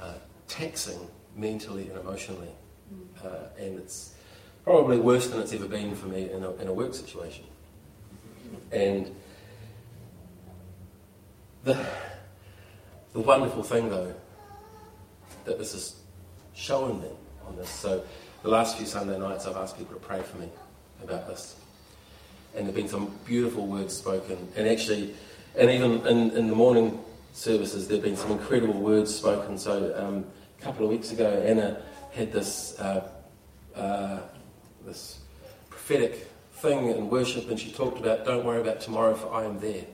uh, 0.00 0.14
taxing 0.48 0.98
mentally 1.36 1.88
and 1.88 1.98
emotionally. 1.98 2.50
Uh, 3.24 3.48
and 3.58 3.78
it's 3.78 4.14
probably 4.68 4.98
worse 4.98 5.28
than 5.28 5.40
it's 5.40 5.54
ever 5.54 5.66
been 5.66 5.96
for 5.96 6.08
me 6.08 6.30
in 6.30 6.44
a, 6.44 6.52
in 6.56 6.68
a 6.68 6.72
work 6.74 6.92
situation. 6.92 7.42
And 8.70 9.10
the, 11.64 11.86
the 13.14 13.20
wonderful 13.20 13.62
thing, 13.62 13.88
though, 13.88 14.14
that 15.46 15.56
this 15.56 15.72
is 15.72 15.96
showing 16.54 17.00
me 17.00 17.08
on 17.46 17.56
this. 17.56 17.70
So, 17.70 18.04
the 18.42 18.50
last 18.50 18.76
few 18.76 18.84
Sunday 18.84 19.18
nights, 19.18 19.46
I've 19.46 19.56
asked 19.56 19.78
people 19.78 19.94
to 19.94 20.00
pray 20.00 20.20
for 20.20 20.36
me 20.36 20.50
about 21.02 21.26
this. 21.26 21.56
And 22.54 22.66
there 22.66 22.66
have 22.66 22.74
been 22.74 22.88
some 22.88 23.10
beautiful 23.24 23.66
words 23.66 23.96
spoken. 23.96 24.36
And 24.54 24.68
actually, 24.68 25.14
and 25.56 25.70
even 25.70 26.06
in, 26.06 26.30
in 26.32 26.46
the 26.46 26.54
morning 26.54 27.02
services, 27.32 27.88
there 27.88 27.96
have 27.96 28.04
been 28.04 28.18
some 28.18 28.32
incredible 28.32 28.78
words 28.78 29.14
spoken. 29.14 29.56
So 29.56 29.94
um, 29.96 30.26
a 30.58 30.62
couple 30.62 30.84
of 30.84 30.90
weeks 30.90 31.10
ago, 31.10 31.42
Anna 31.46 31.80
had 32.12 32.32
this 32.32 32.78
uh, 32.78 33.08
uh, 33.74 34.20
this 34.88 35.18
prophetic 35.70 36.28
thing 36.54 36.88
in 36.88 37.08
worship, 37.08 37.48
and 37.48 37.58
she 37.60 37.70
talked 37.70 37.98
about, 37.98 38.24
"Don't 38.24 38.44
worry 38.44 38.60
about 38.60 38.80
tomorrow, 38.80 39.14
for 39.14 39.32
I 39.32 39.44
am 39.44 39.60
there." 39.60 39.84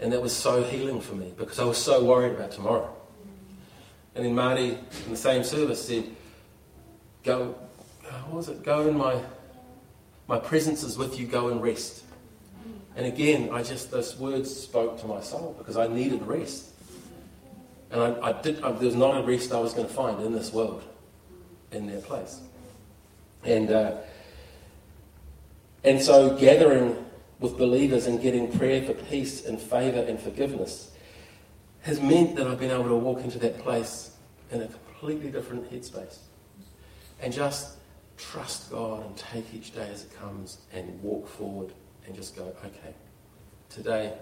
And 0.00 0.12
that 0.12 0.22
was 0.22 0.34
so 0.34 0.62
healing 0.62 1.00
for 1.00 1.16
me 1.16 1.32
because 1.36 1.58
I 1.58 1.64
was 1.64 1.78
so 1.78 2.04
worried 2.04 2.32
about 2.32 2.52
tomorrow. 2.52 2.94
And 4.14 4.24
then 4.24 4.34
Marty, 4.34 4.78
in 5.04 5.10
the 5.10 5.16
same 5.16 5.42
service, 5.42 5.86
said, 5.86 6.04
"Go, 7.24 7.56
uh, 8.06 8.12
what 8.26 8.36
was 8.36 8.48
it? 8.48 8.62
Go 8.62 8.86
in 8.86 8.96
my 8.96 9.20
my 10.28 10.38
presence 10.38 10.82
is 10.84 10.96
with 10.96 11.18
you. 11.18 11.26
Go 11.26 11.48
and 11.48 11.62
rest." 11.62 12.04
And 12.98 13.06
again, 13.06 13.50
I 13.52 13.62
just, 13.62 13.92
those 13.92 14.18
words 14.18 14.54
spoke 14.54 15.00
to 15.02 15.06
my 15.06 15.20
soul 15.20 15.54
because 15.56 15.76
I 15.76 15.86
needed 15.86 16.20
rest. 16.26 16.70
And 17.92 18.02
I, 18.02 18.30
I 18.30 18.42
did, 18.42 18.60
I, 18.60 18.72
there 18.72 18.86
was 18.86 18.96
not 18.96 19.16
a 19.16 19.22
rest 19.22 19.52
I 19.52 19.60
was 19.60 19.72
going 19.72 19.86
to 19.86 19.94
find 19.94 20.20
in 20.20 20.32
this 20.32 20.52
world, 20.52 20.82
in 21.70 21.86
their 21.86 22.00
place. 22.00 22.40
And, 23.44 23.70
uh, 23.70 23.96
and 25.84 26.02
so 26.02 26.36
gathering 26.36 27.04
with 27.40 27.56
believers 27.56 28.06
and 28.06 28.20
getting 28.20 28.50
prayer 28.58 28.82
for 28.82 28.94
peace 28.94 29.46
and 29.46 29.60
favour 29.60 30.00
and 30.00 30.20
forgiveness 30.20 30.90
has 31.82 32.00
meant 32.00 32.36
that 32.36 32.46
I've 32.46 32.58
been 32.58 32.70
able 32.70 32.88
to 32.88 32.96
walk 32.96 33.20
into 33.20 33.38
that 33.38 33.58
place 33.60 34.16
in 34.50 34.62
a 34.62 34.66
completely 34.66 35.30
different 35.30 35.70
headspace. 35.70 36.18
And 37.20 37.32
just 37.32 37.76
trust 38.16 38.70
God 38.70 39.06
and 39.06 39.16
take 39.16 39.54
each 39.54 39.74
day 39.74 39.88
as 39.92 40.04
it 40.04 40.18
comes 40.18 40.58
and 40.72 41.00
walk 41.02 41.28
forward 41.28 41.72
and 42.06 42.14
just 42.14 42.36
go, 42.36 42.54
okay, 42.64 42.94
today, 43.68 44.14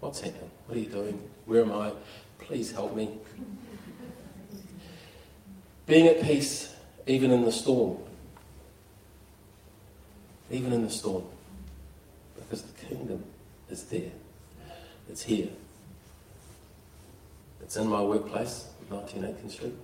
what's 0.00 0.20
happening? 0.20 0.50
What 0.66 0.76
are 0.76 0.80
you 0.80 0.88
doing? 0.88 1.30
Where 1.44 1.62
am 1.62 1.72
I? 1.72 1.92
Please 2.38 2.72
help 2.72 2.96
me. 2.96 3.18
Being 5.86 6.06
at 6.06 6.22
peace, 6.22 6.74
even 7.06 7.30
in 7.30 7.44
the 7.44 7.52
storm. 7.52 7.98
Even 10.50 10.72
in 10.72 10.82
the 10.82 10.90
storm. 10.90 11.24
Because 12.36 12.62
the 12.62 12.86
kingdom 12.86 13.24
is 13.70 13.84
there. 13.84 14.10
It's 15.08 15.22
here. 15.22 15.48
It's 17.60 17.76
in 17.76 17.88
my 17.88 18.02
workplace, 18.02 18.68
19 18.90 19.24
Aitken 19.24 19.50
Street. 19.50 19.74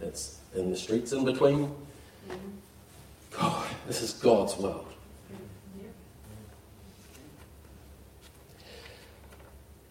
It's 0.00 0.38
in 0.54 0.70
the 0.70 0.76
streets 0.76 1.12
in 1.12 1.24
between. 1.24 1.74
God, 3.30 3.66
this 3.86 4.02
is 4.02 4.12
God's 4.12 4.56
world. 4.56 4.86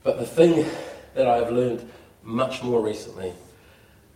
But 0.04 0.20
the 0.20 0.26
thing 0.26 0.66
that 1.16 1.28
I've 1.28 1.52
learned 1.52 1.90
much 2.24 2.64
more 2.64 2.82
recently, 2.82 3.34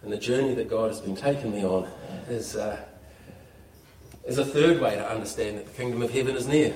and 0.03 0.11
the 0.11 0.17
journey 0.17 0.53
that 0.55 0.69
God 0.69 0.89
has 0.89 1.01
been 1.01 1.15
taking 1.15 1.51
me 1.51 1.65
on, 1.65 1.87
is, 2.29 2.55
uh, 2.55 2.77
is 4.25 4.37
a 4.37 4.45
third 4.45 4.79
way 4.79 4.95
to 4.95 5.09
understand 5.09 5.57
that 5.57 5.65
the 5.65 5.73
kingdom 5.73 6.01
of 6.01 6.11
heaven 6.11 6.35
is 6.35 6.47
near. 6.47 6.75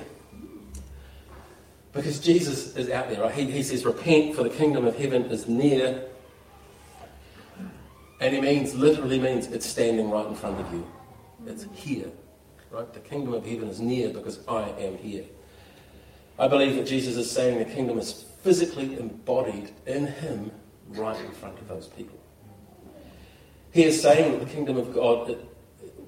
Because 1.93 2.19
Jesus 2.19 2.75
is 2.75 2.89
out 2.89 3.09
there, 3.09 3.21
right? 3.21 3.33
He, 3.33 3.49
he 3.49 3.63
says, 3.63 3.85
Repent, 3.85 4.35
for 4.35 4.43
the 4.43 4.49
kingdom 4.49 4.85
of 4.85 4.97
heaven 4.97 5.25
is 5.25 5.47
near. 5.47 6.03
And 8.19 8.33
he 8.33 8.41
means, 8.41 8.75
literally 8.75 9.19
means, 9.19 9.47
it's 9.47 9.65
standing 9.65 10.09
right 10.09 10.25
in 10.25 10.35
front 10.35 10.59
of 10.59 10.73
you. 10.73 10.85
It's 11.45 11.65
here. 11.73 12.09
Right? 12.71 12.91
The 12.93 12.99
kingdom 12.99 13.33
of 13.33 13.45
heaven 13.45 13.69
is 13.69 13.79
near 13.79 14.09
because 14.09 14.45
I 14.47 14.69
am 14.71 14.97
here. 14.97 15.23
I 16.37 16.49
believe 16.49 16.75
that 16.75 16.85
Jesus 16.85 17.15
is 17.15 17.31
saying 17.31 17.59
the 17.59 17.65
kingdom 17.65 17.97
is 17.97 18.25
physically 18.43 18.99
embodied 18.99 19.71
in 19.85 20.07
him 20.07 20.51
right 20.89 21.19
in 21.19 21.31
front 21.31 21.57
of 21.59 21.67
those 21.67 21.87
people. 21.87 22.19
He 23.71 23.83
is 23.83 24.01
saying 24.01 24.33
that 24.33 24.45
the 24.45 24.53
kingdom 24.53 24.77
of 24.77 24.93
God, 24.93 25.37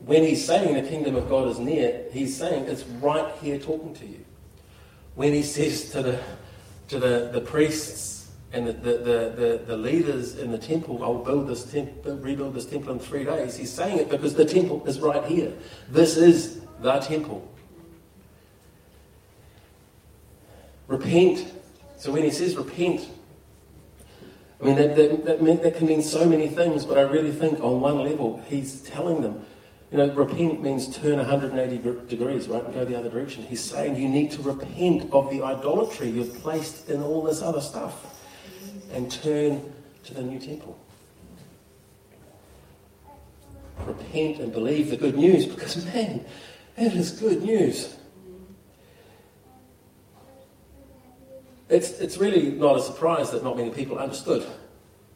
when 0.07 0.23
he's 0.23 0.43
saying 0.43 0.73
the 0.73 0.89
kingdom 0.89 1.15
of 1.15 1.29
God 1.29 1.47
is 1.49 1.59
near, 1.59 2.05
he's 2.11 2.35
saying 2.35 2.63
it's 2.65 2.83
right 2.83 3.31
here 3.41 3.59
talking 3.59 3.93
to 3.95 4.05
you. 4.05 4.25
When 5.13 5.33
he 5.33 5.43
says 5.43 5.91
to 5.91 6.01
the, 6.01 6.19
to 6.87 6.99
the, 6.99 7.29
the 7.31 7.41
priests 7.41 8.31
and 8.51 8.67
the, 8.67 8.73
the, 8.73 8.97
the, 8.97 9.61
the, 9.67 9.77
leaders 9.77 10.39
in 10.39 10.51
the 10.51 10.57
temple, 10.57 11.03
I'll 11.03 11.23
build 11.23 11.47
this 11.47 11.69
temple, 11.71 12.17
rebuild 12.17 12.55
this 12.55 12.65
temple 12.65 12.93
in 12.93 12.99
three 12.99 13.25
days, 13.25 13.55
he's 13.55 13.71
saying 13.71 13.99
it 13.99 14.09
because 14.09 14.33
the 14.33 14.45
temple 14.45 14.83
is 14.87 14.99
right 14.99 15.23
here. 15.25 15.53
This 15.89 16.17
is 16.17 16.61
the 16.81 16.99
temple. 16.99 17.47
Repent 20.87 21.53
so 21.97 22.11
when 22.11 22.23
he 22.23 22.29
says 22.29 22.55
repent, 22.55 23.09
I 24.61 24.65
mean, 24.65 24.75
that, 24.75 24.95
that, 24.95 25.25
that, 25.25 25.41
meant, 25.41 25.63
that 25.63 25.75
can 25.75 25.87
mean 25.87 26.01
so 26.01 26.27
many 26.27 26.47
things, 26.47 26.85
but 26.85 26.97
I 26.97 27.01
really 27.01 27.31
think 27.31 27.59
on 27.59 27.81
one 27.81 28.03
level, 28.03 28.43
he's 28.47 28.81
telling 28.81 29.21
them, 29.21 29.43
you 29.91 29.98
know, 29.98 30.12
repent 30.13 30.62
means 30.62 30.96
turn 30.96 31.17
180 31.17 32.08
degrees, 32.08 32.48
right, 32.48 32.63
and 32.63 32.74
go 32.74 32.84
the 32.84 32.98
other 32.98 33.10
direction. 33.10 33.44
He's 33.44 33.63
saying 33.63 33.96
you 33.96 34.10
need 34.10 34.32
to 34.32 34.41
repent 34.41 35.12
of 35.13 35.29
the 35.29 35.41
idolatry 35.41 36.10
you've 36.10 36.34
placed 36.41 36.89
in 36.89 37.01
all 37.01 37.24
this 37.24 37.41
other 37.41 37.62
stuff 37.62 38.22
and 38.91 39.12
turn 39.12 39.74
to 40.03 40.13
the 40.13 40.22
new 40.22 40.39
temple. 40.39 40.77
Repent 43.86 44.39
and 44.39 44.51
believe 44.51 44.89
the 44.89 44.98
good 44.98 45.15
news 45.15 45.46
because, 45.46 45.86
man, 45.86 46.25
it 46.75 46.94
is 46.94 47.12
good 47.12 47.44
news. 47.44 47.98
it's, 51.70 51.91
it's 52.00 52.17
really 52.17 52.51
not 52.51 52.77
a 52.77 52.82
surprise 52.82 53.32
that 53.32 53.44
not 53.44 53.58
many 53.58 53.70
people 53.70 53.98
understood. 53.98 54.46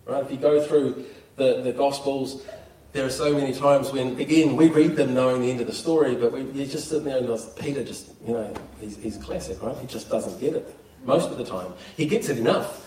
Right? 0.05 0.23
If 0.23 0.31
you 0.31 0.37
go 0.37 0.61
through 0.61 1.05
the, 1.37 1.61
the 1.61 1.71
Gospels, 1.71 2.43
there 2.93 3.05
are 3.05 3.09
so 3.09 3.33
many 3.33 3.53
times 3.53 3.91
when, 3.91 4.19
again, 4.19 4.55
we 4.55 4.67
read 4.67 4.95
them 4.95 5.13
knowing 5.13 5.41
the 5.41 5.49
end 5.49 5.61
of 5.61 5.67
the 5.67 5.73
story, 5.73 6.15
but 6.15 6.31
we, 6.33 6.41
you 6.41 6.65
just 6.65 6.89
sit 6.89 7.05
there 7.05 7.17
and 7.17 7.39
Peter 7.57 7.83
just, 7.83 8.11
you 8.25 8.33
know, 8.33 8.53
he's, 8.81 8.97
he's 8.97 9.17
classic, 9.17 9.61
right? 9.63 9.77
He 9.77 9.87
just 9.87 10.09
doesn't 10.09 10.39
get 10.39 10.55
it 10.55 10.75
most 11.05 11.31
of 11.31 11.37
the 11.37 11.45
time. 11.45 11.73
He 11.95 12.05
gets 12.05 12.27
it 12.29 12.37
enough. 12.37 12.85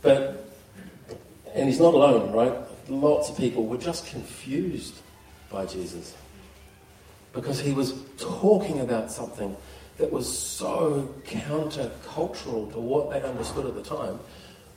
But, 0.00 0.46
and 1.54 1.68
he's 1.68 1.80
not 1.80 1.94
alone, 1.94 2.32
right? 2.32 2.54
Lots 2.88 3.28
of 3.28 3.36
people 3.36 3.66
were 3.66 3.78
just 3.78 4.06
confused 4.06 4.94
by 5.50 5.66
Jesus 5.66 6.16
because 7.32 7.60
he 7.60 7.72
was 7.72 7.94
talking 8.16 8.80
about 8.80 9.10
something 9.10 9.56
that 9.98 10.10
was 10.10 10.26
so 10.26 11.14
counter-cultural 11.26 12.70
to 12.70 12.78
what 12.78 13.10
they 13.10 13.20
understood 13.22 13.66
at 13.66 13.74
the 13.74 13.82
time, 13.82 14.18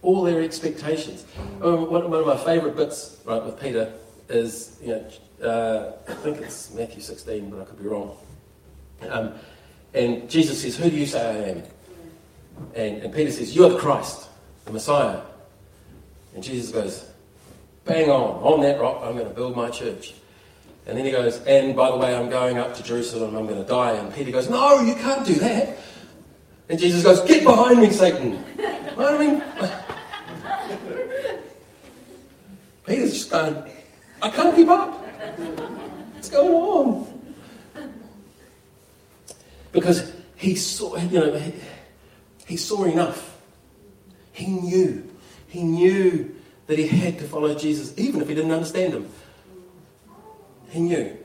all 0.01 0.23
their 0.23 0.41
expectations. 0.41 1.25
Um, 1.61 1.89
one, 1.89 2.03
of 2.03 2.25
my 2.25 2.37
favourite 2.37 2.75
bits, 2.75 3.17
right, 3.25 3.43
with 3.43 3.59
Peter 3.59 3.93
is, 4.33 4.77
you 4.81 4.89
know, 4.89 5.47
uh, 5.47 5.91
I 6.07 6.13
think 6.15 6.37
it's 6.37 6.73
Matthew 6.73 7.01
16, 7.01 7.49
but 7.49 7.61
I 7.61 7.65
could 7.65 7.81
be 7.81 7.87
wrong. 7.87 8.17
Um, 9.09 9.33
and 9.93 10.29
Jesus 10.29 10.61
says, 10.61 10.75
Who 10.77 10.89
do 10.89 10.95
you 10.95 11.05
say 11.05 11.21
I 11.21 11.49
am? 11.49 11.63
And, 12.75 13.03
and 13.03 13.13
Peter 13.13 13.31
says, 13.31 13.55
You 13.55 13.65
are 13.65 13.69
the 13.69 13.79
Christ, 13.79 14.27
the 14.65 14.71
Messiah. 14.71 15.21
And 16.33 16.43
Jesus 16.43 16.71
goes, 16.71 17.05
Bang 17.85 18.09
on, 18.09 18.41
on 18.43 18.61
that 18.61 18.79
rock, 18.79 19.01
I'm 19.03 19.13
going 19.13 19.27
to 19.27 19.33
build 19.33 19.55
my 19.55 19.69
church. 19.69 20.13
And 20.85 20.97
then 20.97 21.05
he 21.05 21.11
goes, 21.11 21.41
and 21.43 21.75
by 21.75 21.91
the 21.91 21.97
way, 21.97 22.15
I'm 22.15 22.29
going 22.29 22.57
up 22.57 22.75
to 22.75 22.83
Jerusalem, 22.83 23.35
I'm 23.35 23.47
going 23.47 23.61
to 23.61 23.67
die. 23.67 23.93
And 23.93 24.13
Peter 24.13 24.31
goes, 24.31 24.49
no, 24.49 24.81
you 24.81 24.95
can't 24.95 25.25
do 25.25 25.35
that. 25.35 25.77
And 26.67 26.77
Jesus 26.77 27.03
goes, 27.03 27.21
get 27.21 27.43
behind 27.43 27.79
me, 27.79 27.89
Satan. 27.89 28.43
I 28.97 29.17
mean, 29.17 29.43
Peter's 32.85 33.13
just 33.13 33.31
going, 33.31 33.63
I 34.23 34.29
can't 34.29 34.55
keep 34.55 34.69
up. 34.69 34.89
What's 36.13 36.29
going 36.29 36.53
on? 36.53 37.33
Because 39.73 40.13
he 40.37 40.55
saw, 40.55 40.95
you 40.95 41.19
know, 41.19 41.37
he, 41.37 41.53
he 42.47 42.55
saw 42.55 42.85
enough. 42.85 43.37
He 44.31 44.47
knew. 44.47 45.09
He 45.49 45.63
knew 45.63 46.33
that 46.67 46.79
he 46.79 46.87
had 46.87 47.19
to 47.19 47.25
follow 47.25 47.53
Jesus, 47.53 47.93
even 47.97 48.21
if 48.21 48.29
he 48.29 48.35
didn't 48.35 48.51
understand 48.51 48.93
him. 48.93 49.09
He 50.69 50.79
knew. 50.79 51.17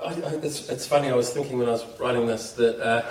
I, 0.00 0.06
I, 0.06 0.34
it's, 0.42 0.70
it's, 0.70 0.86
funny, 0.86 1.10
I 1.10 1.14
was 1.14 1.30
thinking 1.34 1.58
when 1.58 1.68
I 1.68 1.72
was 1.72 1.84
writing 2.00 2.26
this 2.26 2.52
that, 2.52 2.80
uh, 2.80 3.02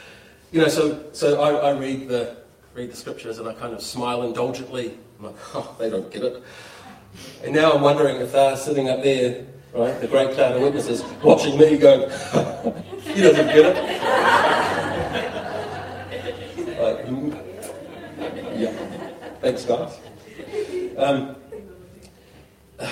you 0.52 0.60
know, 0.62 0.68
so, 0.68 1.04
so 1.12 1.42
I, 1.42 1.70
I, 1.70 1.78
read, 1.78 2.08
the, 2.08 2.36
read 2.74 2.90
the 2.90 2.96
scriptures 2.96 3.38
and 3.38 3.48
I 3.48 3.54
kind 3.54 3.72
of 3.74 3.82
smile 3.82 4.22
indulgently. 4.22 4.96
I'm 5.18 5.26
like, 5.26 5.34
oh, 5.54 5.76
they 5.78 5.90
don't 5.90 6.10
get 6.10 6.22
it. 6.22 6.42
And 7.42 7.54
now 7.54 7.72
I'm 7.72 7.82
wondering 7.82 8.16
if 8.16 8.32
they're 8.32 8.56
sitting 8.56 8.88
up 8.88 9.02
there, 9.02 9.44
right, 9.74 10.00
the 10.00 10.06
great 10.06 10.32
cloud 10.32 10.56
of 10.56 10.62
witnesses, 10.62 11.04
watching 11.22 11.58
me 11.58 11.76
going, 11.76 12.02
he 13.02 13.20
doesn't 13.20 13.48
get 13.48 13.66
it. 13.66 13.76
like, 16.80 17.04
mm, 17.06 17.34
yeah, 18.58 18.72
thanks, 19.40 19.64
guys. 19.64 19.98
Um, 20.96 21.36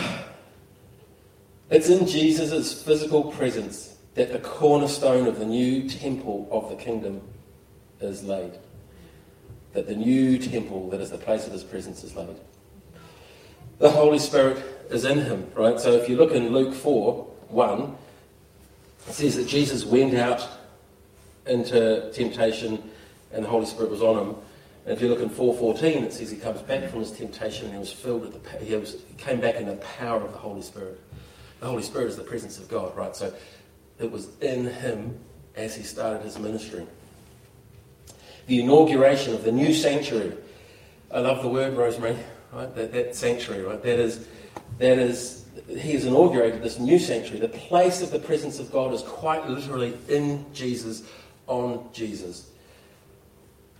it's 1.70 1.88
in 1.88 2.06
Jesus' 2.06 2.82
physical 2.82 3.30
presence 3.30 3.96
that 4.14 4.32
the 4.32 4.40
cornerstone 4.40 5.28
of 5.28 5.38
the 5.38 5.46
new 5.46 5.88
temple 5.88 6.48
of 6.50 6.68
the 6.68 6.76
kingdom 6.76 7.22
is 8.00 8.24
laid. 8.24 8.58
That 9.78 9.86
the 9.86 9.94
new 9.94 10.38
temple 10.38 10.90
that 10.90 11.00
is 11.00 11.12
the 11.12 11.18
place 11.18 11.46
of 11.46 11.52
his 11.52 11.62
presence 11.62 12.02
is 12.02 12.16
laid. 12.16 12.34
The 13.78 13.88
Holy 13.88 14.18
Spirit 14.18 14.60
is 14.90 15.04
in 15.04 15.20
him, 15.20 15.48
right? 15.54 15.78
So 15.78 15.92
if 15.92 16.08
you 16.08 16.16
look 16.16 16.32
in 16.32 16.48
Luke 16.48 16.74
4 16.74 17.24
1, 17.50 17.96
it 19.06 19.12
says 19.12 19.36
that 19.36 19.46
Jesus 19.46 19.84
went 19.84 20.14
out 20.14 20.44
into 21.46 22.10
temptation 22.12 22.90
and 23.30 23.44
the 23.44 23.48
Holy 23.48 23.66
Spirit 23.66 23.92
was 23.92 24.02
on 24.02 24.18
him. 24.18 24.34
And 24.84 24.96
if 24.96 25.00
you 25.00 25.06
look 25.06 25.20
in 25.20 25.30
4.14, 25.30 26.02
it 26.02 26.12
says 26.12 26.28
he 26.28 26.38
comes 26.38 26.60
back 26.62 26.90
from 26.90 26.98
his 26.98 27.12
temptation 27.12 27.66
and 27.66 27.74
he 27.74 27.78
was 27.78 27.92
filled 27.92 28.22
with 28.22 28.42
the, 28.42 28.64
he, 28.64 28.74
was, 28.74 28.96
he 29.06 29.14
came 29.14 29.40
back 29.40 29.54
in 29.54 29.66
the 29.66 29.76
power 29.76 30.20
of 30.20 30.32
the 30.32 30.38
Holy 30.38 30.62
Spirit. 30.62 31.00
The 31.60 31.66
Holy 31.66 31.84
Spirit 31.84 32.08
is 32.08 32.16
the 32.16 32.24
presence 32.24 32.58
of 32.58 32.68
God, 32.68 32.96
right? 32.96 33.14
So 33.14 33.32
it 34.00 34.10
was 34.10 34.28
in 34.40 34.66
him 34.66 35.20
as 35.54 35.76
he 35.76 35.84
started 35.84 36.22
his 36.22 36.36
ministry. 36.36 36.84
The 38.48 38.60
inauguration 38.60 39.34
of 39.34 39.44
the 39.44 39.52
new 39.52 39.72
sanctuary. 39.72 40.32
I 41.10 41.20
love 41.20 41.42
the 41.42 41.48
word, 41.48 41.76
Rosemary, 41.76 42.16
right? 42.52 42.74
That, 42.74 42.92
that 42.92 43.14
sanctuary, 43.14 43.62
right? 43.62 43.82
That 43.82 43.98
is, 43.98 44.26
that 44.78 44.98
is, 44.98 45.44
he 45.68 45.92
has 45.92 46.06
inaugurated 46.06 46.62
this 46.62 46.78
new 46.78 46.98
sanctuary. 46.98 47.40
The 47.40 47.56
place 47.56 48.00
of 48.00 48.10
the 48.10 48.18
presence 48.18 48.58
of 48.58 48.72
God 48.72 48.94
is 48.94 49.02
quite 49.02 49.46
literally 49.48 49.96
in 50.08 50.46
Jesus, 50.54 51.02
on 51.46 51.90
Jesus. 51.92 52.50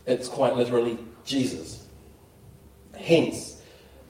It's 0.06 0.28
quite 0.28 0.54
literally 0.54 0.98
Jesus. 1.24 1.86
Hence, 2.94 3.62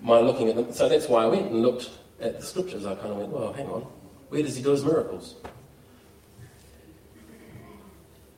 my 0.02 0.18
looking 0.18 0.48
at 0.48 0.56
them. 0.56 0.72
So 0.72 0.88
that's 0.88 1.08
why 1.08 1.22
I 1.22 1.26
went 1.26 1.52
and 1.52 1.62
looked 1.62 1.90
at 2.20 2.40
the 2.40 2.46
scriptures. 2.46 2.84
I 2.84 2.96
kind 2.96 3.12
of 3.12 3.16
went, 3.18 3.30
well, 3.30 3.52
hang 3.52 3.68
on. 3.68 3.82
Where 4.28 4.42
does 4.42 4.56
he 4.56 4.62
do 4.62 4.70
his 4.70 4.84
miracles? 4.84 5.36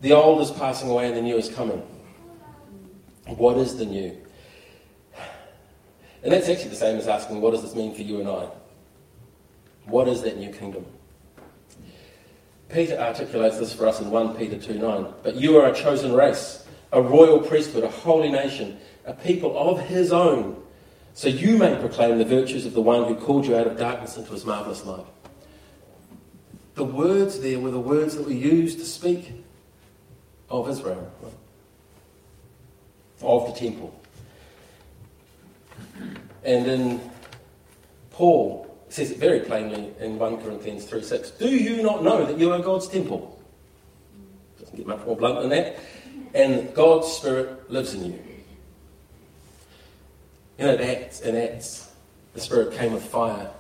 The 0.02 0.12
old 0.12 0.42
is 0.42 0.50
passing 0.50 0.90
away 0.90 1.08
and 1.08 1.16
the 1.16 1.22
new 1.22 1.36
is 1.36 1.48
coming. 1.48 1.82
What 3.36 3.56
is 3.58 3.76
the 3.76 3.86
new? 3.86 4.16
And 6.22 6.32
that's 6.32 6.48
actually 6.48 6.70
the 6.70 6.76
same 6.76 6.98
as 6.98 7.08
asking, 7.08 7.40
what 7.40 7.52
does 7.52 7.62
this 7.62 7.74
mean 7.74 7.94
for 7.94 8.02
you 8.02 8.20
and 8.20 8.28
I? 8.28 8.48
What 9.86 10.08
is 10.08 10.22
that 10.22 10.36
new 10.36 10.52
kingdom? 10.52 10.84
Peter 12.68 12.98
articulates 12.98 13.58
this 13.58 13.72
for 13.72 13.88
us 13.88 14.00
in 14.00 14.10
1 14.10 14.36
Peter 14.36 14.58
2 14.58 14.74
9. 14.78 15.06
But 15.22 15.36
you 15.36 15.56
are 15.56 15.68
a 15.68 15.74
chosen 15.74 16.12
race 16.12 16.66
a 16.92 17.00
royal 17.00 17.38
priesthood, 17.38 17.84
a 17.84 17.88
holy 17.88 18.30
nation, 18.30 18.78
a 19.04 19.12
people 19.12 19.56
of 19.56 19.80
his 19.80 20.12
own, 20.12 20.60
so 21.14 21.28
you 21.28 21.56
may 21.56 21.76
proclaim 21.76 22.18
the 22.18 22.24
virtues 22.24 22.66
of 22.66 22.72
the 22.72 22.80
one 22.80 23.04
who 23.04 23.14
called 23.14 23.46
you 23.46 23.56
out 23.56 23.66
of 23.66 23.78
darkness 23.78 24.16
into 24.16 24.32
his 24.32 24.44
marvellous 24.44 24.84
light. 24.84 25.06
The 26.74 26.84
words 26.84 27.40
there 27.40 27.60
were 27.60 27.70
the 27.70 27.80
words 27.80 28.16
that 28.16 28.24
were 28.24 28.32
used 28.32 28.78
to 28.78 28.84
speak 28.84 29.32
of 30.48 30.68
Israel, 30.68 31.12
of 33.22 33.46
the 33.46 33.58
temple. 33.58 33.94
And 36.44 36.64
then 36.64 37.10
Paul 38.10 38.66
says 38.88 39.10
it 39.10 39.18
very 39.18 39.40
plainly 39.40 39.92
in 40.00 40.18
1 40.18 40.42
Corinthians 40.42 40.84
3 40.84 41.02
6. 41.02 41.30
Do 41.32 41.48
you 41.48 41.82
not 41.82 42.02
know 42.02 42.24
that 42.24 42.38
you 42.38 42.52
are 42.52 42.58
God's 42.60 42.88
temple? 42.88 43.40
Doesn't 44.58 44.76
get 44.76 44.86
much 44.86 45.04
more 45.06 45.16
blunt 45.16 45.40
than 45.40 45.50
that 45.50 45.78
and 46.34 46.72
God's 46.74 47.08
Spirit 47.08 47.70
lives 47.70 47.94
in 47.94 48.04
you. 48.04 48.18
You 50.58 50.66
know, 50.66 50.74
in 50.74 50.80
Acts, 50.80 51.20
in 51.20 51.36
Acts, 51.36 51.92
the 52.34 52.40
Spirit 52.40 52.74
came 52.74 52.92
with 52.92 53.04
fire 53.04 53.50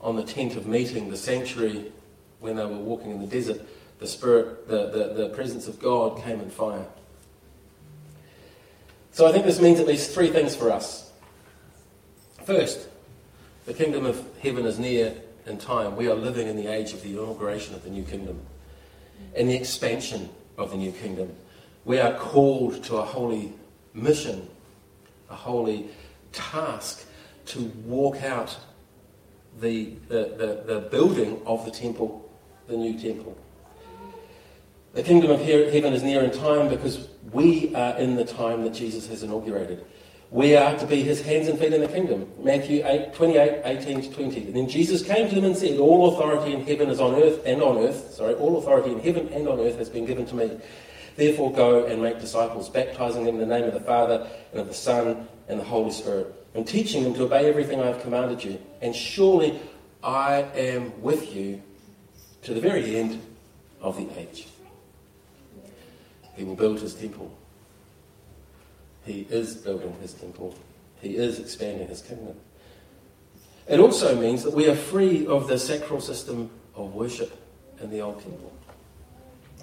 on 0.00 0.16
the 0.16 0.22
tent 0.22 0.56
of 0.56 0.66
meeting, 0.66 1.10
the 1.10 1.16
sanctuary, 1.16 1.92
when 2.40 2.56
they 2.56 2.64
were 2.64 2.76
walking 2.76 3.10
in 3.10 3.20
the 3.20 3.26
desert. 3.26 3.60
The 3.98 4.06
Spirit, 4.06 4.68
the, 4.68 4.90
the, 4.90 5.14
the 5.14 5.28
presence 5.30 5.66
of 5.66 5.80
God 5.80 6.22
came 6.22 6.40
in 6.40 6.50
fire. 6.50 6.86
So 9.12 9.26
I 9.26 9.32
think 9.32 9.44
this 9.44 9.60
means 9.60 9.80
at 9.80 9.86
least 9.86 10.12
three 10.12 10.28
things 10.28 10.54
for 10.54 10.70
us. 10.70 11.10
First, 12.44 12.88
the 13.66 13.74
kingdom 13.74 14.06
of 14.06 14.24
heaven 14.40 14.64
is 14.64 14.78
near 14.78 15.14
in 15.46 15.58
time. 15.58 15.96
We 15.96 16.08
are 16.08 16.14
living 16.14 16.46
in 16.46 16.56
the 16.56 16.66
age 16.66 16.92
of 16.92 17.02
the 17.02 17.10
inauguration 17.10 17.74
of 17.74 17.82
the 17.82 17.90
new 17.90 18.04
kingdom 18.04 18.40
and 19.36 19.48
the 19.48 19.54
expansion 19.54 20.28
of 20.56 20.70
the 20.70 20.76
new 20.76 20.92
kingdom. 20.92 21.34
We 21.84 21.98
are 21.98 22.14
called 22.14 22.84
to 22.84 22.96
a 22.96 23.04
holy 23.04 23.52
mission, 23.94 24.48
a 25.30 25.34
holy 25.34 25.88
task 26.32 27.04
to 27.46 27.64
walk 27.86 28.22
out 28.22 28.56
the, 29.60 29.94
the, 30.08 30.34
the, 30.36 30.74
the 30.74 30.88
building 30.90 31.40
of 31.46 31.64
the 31.64 31.70
temple, 31.70 32.30
the 32.66 32.76
new 32.76 32.98
temple. 32.98 33.36
The 34.92 35.02
kingdom 35.02 35.30
of 35.30 35.40
heaven 35.40 35.92
is 35.92 36.02
near 36.02 36.22
in 36.22 36.30
time 36.30 36.68
because 36.68 37.07
we 37.32 37.74
are 37.74 37.96
in 37.98 38.16
the 38.16 38.24
time 38.24 38.64
that 38.64 38.74
Jesus 38.74 39.06
has 39.08 39.22
inaugurated. 39.22 39.84
We 40.30 40.56
are 40.56 40.76
to 40.76 40.86
be 40.86 41.02
his 41.02 41.22
hands 41.22 41.48
and 41.48 41.58
feet 41.58 41.72
in 41.72 41.80
the 41.80 41.88
kingdom. 41.88 42.30
Matthew 42.38 42.82
8, 42.84 43.14
28, 43.14 43.62
18 43.64 44.02
to 44.02 44.10
20. 44.10 44.46
And 44.46 44.56
then 44.56 44.68
Jesus 44.68 45.02
came 45.02 45.28
to 45.28 45.34
them 45.34 45.44
and 45.44 45.56
said, 45.56 45.78
All 45.78 46.14
authority 46.14 46.52
in 46.52 46.66
heaven 46.66 46.90
is 46.90 47.00
on 47.00 47.14
earth 47.14 47.40
and 47.46 47.62
on 47.62 47.78
earth. 47.78 48.12
Sorry, 48.12 48.34
all 48.34 48.58
authority 48.58 48.92
in 48.92 49.00
heaven 49.00 49.28
and 49.28 49.48
on 49.48 49.58
earth 49.60 49.78
has 49.78 49.88
been 49.88 50.04
given 50.04 50.26
to 50.26 50.34
me. 50.34 50.58
Therefore, 51.16 51.52
go 51.52 51.86
and 51.86 52.02
make 52.02 52.20
disciples, 52.20 52.68
baptizing 52.68 53.24
them 53.24 53.40
in 53.40 53.48
the 53.48 53.58
name 53.58 53.64
of 53.64 53.74
the 53.74 53.80
Father, 53.80 54.28
and 54.52 54.60
of 54.60 54.68
the 54.68 54.74
Son, 54.74 55.26
and 55.48 55.58
the 55.58 55.64
Holy 55.64 55.90
Spirit, 55.90 56.32
and 56.54 56.66
teaching 56.66 57.02
them 57.02 57.14
to 57.14 57.24
obey 57.24 57.48
everything 57.48 57.80
I 57.80 57.86
have 57.86 58.02
commanded 58.02 58.44
you. 58.44 58.60
And 58.82 58.94
surely 58.94 59.58
I 60.02 60.42
am 60.54 61.02
with 61.02 61.34
you 61.34 61.62
to 62.42 62.54
the 62.54 62.60
very 62.60 62.96
end 62.96 63.20
of 63.80 63.96
the 63.96 64.08
age. 64.18 64.46
He 66.38 66.44
will 66.44 66.54
build 66.54 66.80
his 66.80 66.94
temple. 66.94 67.36
He 69.04 69.26
is 69.28 69.56
building 69.56 69.92
his 70.00 70.12
temple. 70.12 70.54
He 71.00 71.16
is 71.16 71.40
expanding 71.40 71.88
his 71.88 72.00
kingdom. 72.00 72.36
It 73.66 73.80
also 73.80 74.14
means 74.14 74.44
that 74.44 74.54
we 74.54 74.68
are 74.68 74.76
free 74.76 75.26
of 75.26 75.48
the 75.48 75.58
sacral 75.58 76.00
system 76.00 76.48
of 76.76 76.94
worship 76.94 77.36
in 77.80 77.90
the 77.90 78.00
old 78.00 78.22
temple. 78.22 78.52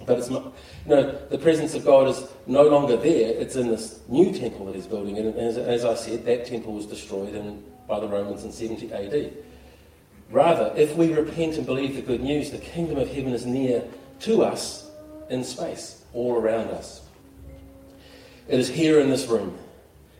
But 0.04 0.18
it's 0.18 0.28
not, 0.28 0.52
you 0.84 0.94
know, 0.94 1.18
the 1.30 1.38
presence 1.38 1.74
of 1.74 1.82
God 1.84 2.08
is 2.08 2.28
no 2.46 2.64
longer 2.64 2.98
there. 2.98 3.30
It's 3.30 3.56
in 3.56 3.68
this 3.68 4.00
new 4.08 4.30
temple 4.38 4.66
that 4.66 4.74
he's 4.74 4.86
building. 4.86 5.16
And 5.16 5.34
as, 5.34 5.56
as 5.56 5.86
I 5.86 5.94
said, 5.94 6.26
that 6.26 6.44
temple 6.44 6.74
was 6.74 6.84
destroyed 6.84 7.34
in, 7.34 7.64
by 7.88 8.00
the 8.00 8.06
Romans 8.06 8.44
in 8.44 8.52
70 8.52 8.92
AD. 8.92 9.32
Rather, 10.30 10.74
if 10.76 10.94
we 10.94 11.14
repent 11.14 11.56
and 11.56 11.64
believe 11.64 11.96
the 11.96 12.02
good 12.02 12.20
news, 12.20 12.50
the 12.50 12.58
kingdom 12.58 12.98
of 12.98 13.08
heaven 13.08 13.32
is 13.32 13.46
near 13.46 13.82
to 14.20 14.42
us 14.42 14.90
in 15.30 15.42
space, 15.42 16.04
all 16.16 16.36
around 16.36 16.68
us. 16.68 17.02
It 18.48 18.58
is 18.58 18.68
here 18.68 19.00
in 19.00 19.10
this 19.10 19.26
room, 19.26 19.56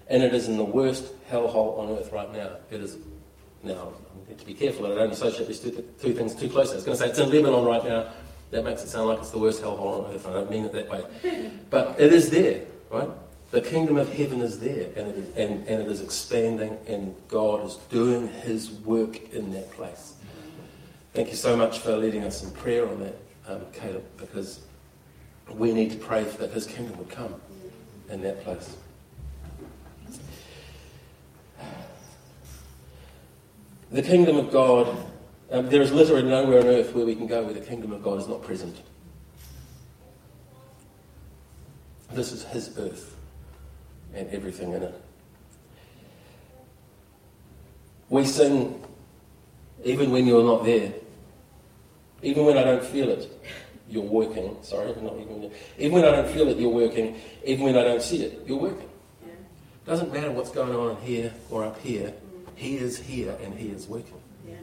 and 0.08 0.22
it 0.22 0.34
is 0.34 0.48
in 0.48 0.56
the 0.56 0.64
worst 0.64 1.04
hellhole 1.30 1.78
on 1.78 1.90
earth 1.90 2.12
right 2.12 2.30
now. 2.32 2.50
It 2.70 2.80
is 2.80 2.98
now. 3.62 3.92
I 4.26 4.30
need 4.30 4.38
to 4.38 4.46
be 4.46 4.54
careful 4.54 4.86
that 4.88 4.92
I 4.92 5.02
don't 5.02 5.12
associate 5.12 5.48
these 5.48 5.60
two, 5.60 5.84
two 6.00 6.12
things 6.12 6.34
too 6.34 6.48
closely. 6.48 6.74
I 6.74 6.76
was 6.76 6.84
going 6.84 6.98
to 6.98 7.02
say 7.02 7.10
it's 7.10 7.18
in 7.18 7.30
Lebanon 7.30 7.64
right 7.64 7.84
now. 7.84 8.12
That 8.50 8.64
makes 8.64 8.82
it 8.82 8.88
sound 8.88 9.08
like 9.08 9.18
it's 9.18 9.30
the 9.30 9.38
worst 9.38 9.62
hellhole 9.62 10.04
on 10.06 10.14
earth. 10.14 10.26
I 10.26 10.32
don't 10.32 10.50
mean 10.50 10.64
it 10.64 10.72
that 10.72 10.88
way. 10.88 11.04
But 11.70 11.98
it 11.98 12.12
is 12.12 12.30
there, 12.30 12.62
right? 12.90 13.08
The 13.50 13.60
kingdom 13.60 13.96
of 13.96 14.12
heaven 14.12 14.40
is 14.40 14.60
there 14.60 14.90
and 14.96 15.08
it 15.08 15.16
is, 15.16 15.36
and, 15.36 15.66
and 15.66 15.82
it 15.82 15.88
is 15.88 16.00
expanding, 16.00 16.76
and 16.86 17.14
God 17.28 17.64
is 17.64 17.76
doing 17.90 18.28
his 18.28 18.70
work 18.70 19.32
in 19.32 19.50
that 19.52 19.70
place. 19.72 20.14
Thank 21.12 21.28
you 21.28 21.34
so 21.34 21.56
much 21.56 21.78
for 21.78 21.96
leading 21.96 22.22
us 22.24 22.44
in 22.44 22.50
prayer 22.50 22.88
on 22.88 23.00
that, 23.00 23.16
um, 23.48 23.62
Caleb, 23.72 24.04
because 24.16 24.60
we 25.50 25.72
need 25.72 25.90
to 25.92 25.96
pray 25.96 26.24
that 26.24 26.50
his 26.50 26.66
kingdom 26.66 26.98
would 26.98 27.10
come 27.10 27.34
in 28.10 28.22
that 28.22 28.42
place. 28.42 28.76
The 33.90 34.02
kingdom 34.02 34.36
of 34.36 34.50
God, 34.50 34.88
um, 35.50 35.68
there 35.68 35.80
is 35.80 35.92
literally 35.92 36.24
nowhere 36.24 36.60
on 36.60 36.66
earth 36.66 36.92
where 36.94 37.06
we 37.06 37.14
can 37.14 37.26
go 37.26 37.44
where 37.44 37.54
the 37.54 37.60
kingdom 37.60 37.92
of 37.92 38.02
God 38.02 38.18
is 38.18 38.26
not 38.26 38.42
present. 38.42 38.76
This 42.12 42.32
is 42.32 42.44
his 42.44 42.76
earth 42.78 43.16
and 44.14 44.28
everything 44.30 44.72
in 44.72 44.82
it. 44.82 45.02
We 48.08 48.24
sing 48.24 48.82
even 49.84 50.10
when 50.10 50.26
you're 50.26 50.44
not 50.44 50.64
there. 50.64 50.92
Even 52.22 52.44
when 52.44 52.56
I 52.56 52.64
don't 52.64 52.84
feel 52.84 53.10
it, 53.10 53.30
you're 53.88 54.02
working. 54.02 54.56
Sorry, 54.62 54.86
not 55.00 55.14
even. 55.14 55.50
Even 55.78 55.92
when 55.92 56.04
I 56.04 56.10
don't 56.10 56.28
feel 56.28 56.48
it, 56.48 56.58
you're 56.58 56.70
working. 56.70 57.20
Even 57.44 57.64
when 57.64 57.76
I 57.76 57.84
don't 57.84 58.02
see 58.02 58.22
it, 58.22 58.42
you're 58.46 58.58
working. 58.58 58.88
Yeah. 59.24 59.32
Doesn't 59.86 60.12
matter 60.12 60.30
what's 60.30 60.50
going 60.50 60.74
on 60.74 60.96
here 61.02 61.32
or 61.50 61.64
up 61.64 61.78
here. 61.80 62.12
He 62.56 62.76
is 62.76 62.98
here 62.98 63.36
and 63.42 63.54
He 63.54 63.68
is 63.68 63.86
working. 63.86 64.20
Yeah. 64.46 64.54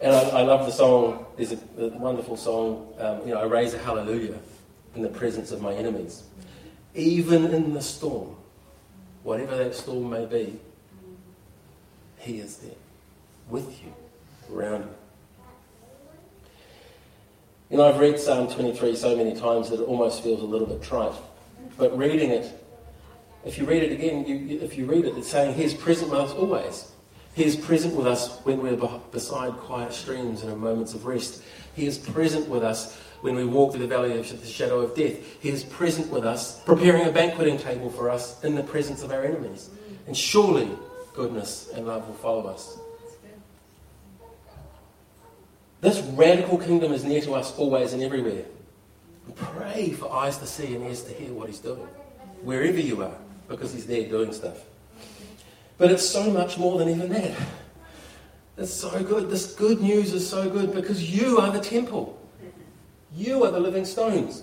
And 0.00 0.12
I, 0.12 0.20
I, 0.40 0.42
love 0.42 0.66
the 0.66 0.72
song. 0.72 1.26
There's 1.36 1.52
a, 1.52 1.58
a 1.78 1.88
wonderful 1.88 2.36
song. 2.36 2.92
Um, 2.98 3.20
you 3.26 3.34
know, 3.34 3.40
I 3.40 3.44
raise 3.44 3.74
a 3.74 3.78
hallelujah 3.78 4.38
in 4.94 5.02
the 5.02 5.08
presence 5.08 5.50
of 5.50 5.60
my 5.60 5.72
enemies, 5.74 6.22
even 6.94 7.46
in 7.46 7.74
the 7.74 7.82
storm, 7.82 8.36
whatever 9.22 9.56
that 9.56 9.74
storm 9.74 10.10
may 10.10 10.26
be. 10.26 10.60
He 12.18 12.38
is 12.38 12.58
there 12.58 12.76
with 13.50 13.82
you, 13.82 13.92
around 14.54 14.82
you. 14.84 15.03
You 17.70 17.78
know, 17.78 17.88
I've 17.88 17.98
read 17.98 18.20
Psalm 18.20 18.48
23 18.48 18.94
so 18.94 19.16
many 19.16 19.34
times 19.34 19.70
that 19.70 19.80
it 19.80 19.84
almost 19.84 20.22
feels 20.22 20.42
a 20.42 20.44
little 20.44 20.66
bit 20.66 20.82
trite. 20.82 21.14
But 21.78 21.96
reading 21.96 22.30
it, 22.30 22.52
if 23.44 23.56
you 23.56 23.64
read 23.64 23.82
it 23.82 23.92
again, 23.92 24.26
you, 24.26 24.60
if 24.60 24.76
you 24.76 24.84
read 24.84 25.06
it, 25.06 25.16
it's 25.16 25.28
saying 25.28 25.54
He's 25.54 25.72
present 25.72 26.10
with 26.10 26.20
us 26.20 26.32
always. 26.32 26.92
He 27.34 27.44
is 27.44 27.56
present 27.56 27.94
with 27.94 28.06
us 28.06 28.38
when 28.44 28.60
we're 28.60 28.76
beside 29.10 29.54
quiet 29.54 29.92
streams 29.92 30.42
and 30.42 30.52
in 30.52 30.58
moments 30.58 30.94
of 30.94 31.06
rest. 31.06 31.42
He 31.74 31.86
is 31.86 31.98
present 31.98 32.48
with 32.48 32.62
us 32.62 32.96
when 33.22 33.34
we 33.34 33.44
walk 33.44 33.72
through 33.72 33.80
the 33.80 33.88
valley 33.88 34.16
of 34.18 34.28
the 34.28 34.46
shadow 34.46 34.80
of 34.80 34.94
death. 34.94 35.16
He 35.40 35.48
is 35.48 35.64
present 35.64 36.10
with 36.10 36.26
us, 36.26 36.60
preparing 36.60 37.08
a 37.08 37.12
banqueting 37.12 37.58
table 37.58 37.90
for 37.90 38.10
us 38.10 38.44
in 38.44 38.54
the 38.54 38.62
presence 38.62 39.02
of 39.02 39.10
our 39.10 39.24
enemies. 39.24 39.70
And 40.06 40.16
surely 40.16 40.68
goodness 41.14 41.70
and 41.74 41.86
love 41.86 42.06
will 42.06 42.14
follow 42.14 42.46
us. 42.46 42.78
This 45.84 46.00
radical 46.00 46.56
kingdom 46.56 46.94
is 46.94 47.04
near 47.04 47.20
to 47.20 47.34
us 47.34 47.54
always 47.58 47.92
and 47.92 48.02
everywhere. 48.02 48.46
Pray 49.36 49.90
for 49.90 50.10
eyes 50.10 50.38
to 50.38 50.46
see 50.46 50.74
and 50.74 50.82
ears 50.84 51.02
to 51.02 51.12
hear 51.12 51.30
what 51.30 51.46
He's 51.46 51.58
doing, 51.58 51.86
wherever 52.40 52.80
you 52.80 53.02
are, 53.02 53.18
because 53.48 53.74
He's 53.74 53.86
there 53.86 54.08
doing 54.08 54.32
stuff. 54.32 54.64
But 55.76 55.90
it's 55.90 56.08
so 56.08 56.30
much 56.30 56.56
more 56.56 56.78
than 56.78 56.88
even 56.88 57.10
that. 57.10 57.36
It's 58.56 58.72
so 58.72 59.02
good. 59.02 59.28
This 59.28 59.52
good 59.52 59.82
news 59.82 60.14
is 60.14 60.26
so 60.26 60.48
good 60.48 60.72
because 60.72 61.14
you 61.14 61.36
are 61.36 61.52
the 61.52 61.60
temple. 61.60 62.18
You 63.14 63.44
are 63.44 63.50
the 63.50 63.60
living 63.60 63.84
stones. 63.84 64.42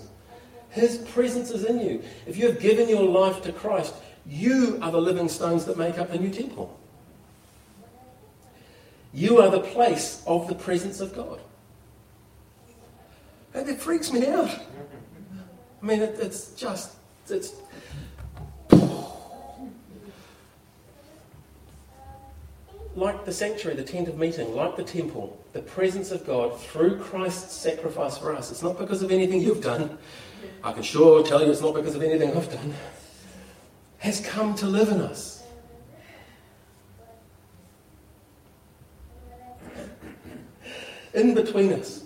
His 0.70 0.98
presence 0.98 1.50
is 1.50 1.64
in 1.64 1.80
you. 1.80 2.04
If 2.24 2.36
you 2.36 2.46
have 2.46 2.60
given 2.60 2.88
your 2.88 3.02
life 3.02 3.42
to 3.42 3.52
Christ, 3.52 3.96
you 4.28 4.78
are 4.80 4.92
the 4.92 5.00
living 5.00 5.28
stones 5.28 5.64
that 5.64 5.76
make 5.76 5.98
up 5.98 6.12
the 6.12 6.18
new 6.18 6.30
temple. 6.30 6.78
You 9.12 9.38
are 9.38 9.50
the 9.50 9.60
place 9.60 10.22
of 10.26 10.48
the 10.48 10.54
presence 10.54 11.00
of 11.00 11.14
God. 11.14 11.40
And 13.54 13.68
it 13.68 13.80
freaks 13.80 14.12
me 14.12 14.26
out. 14.26 14.50
I 15.82 15.86
mean, 15.86 16.00
it, 16.00 16.16
it's 16.18 16.52
just, 16.54 16.92
it's. 17.28 17.52
Like 22.94 23.24
the 23.24 23.32
sanctuary, 23.32 23.76
the 23.76 23.84
tent 23.84 24.08
of 24.08 24.18
meeting, 24.18 24.54
like 24.54 24.76
the 24.76 24.84
temple, 24.84 25.42
the 25.52 25.62
presence 25.62 26.10
of 26.10 26.26
God 26.26 26.58
through 26.60 26.98
Christ's 26.98 27.54
sacrifice 27.54 28.18
for 28.18 28.34
us. 28.34 28.50
It's 28.50 28.62
not 28.62 28.78
because 28.78 29.02
of 29.02 29.10
anything 29.10 29.40
you've 29.40 29.62
done. 29.62 29.98
I 30.62 30.72
can 30.72 30.82
sure 30.82 31.22
tell 31.22 31.42
you 31.42 31.50
it's 31.50 31.62
not 31.62 31.74
because 31.74 31.94
of 31.94 32.02
anything 32.02 32.36
I've 32.36 32.50
done. 32.50 32.74
Has 33.98 34.20
come 34.20 34.54
to 34.56 34.66
live 34.66 34.88
in 34.88 35.00
us. 35.00 35.41
In 41.14 41.34
between 41.34 41.72
us. 41.72 42.04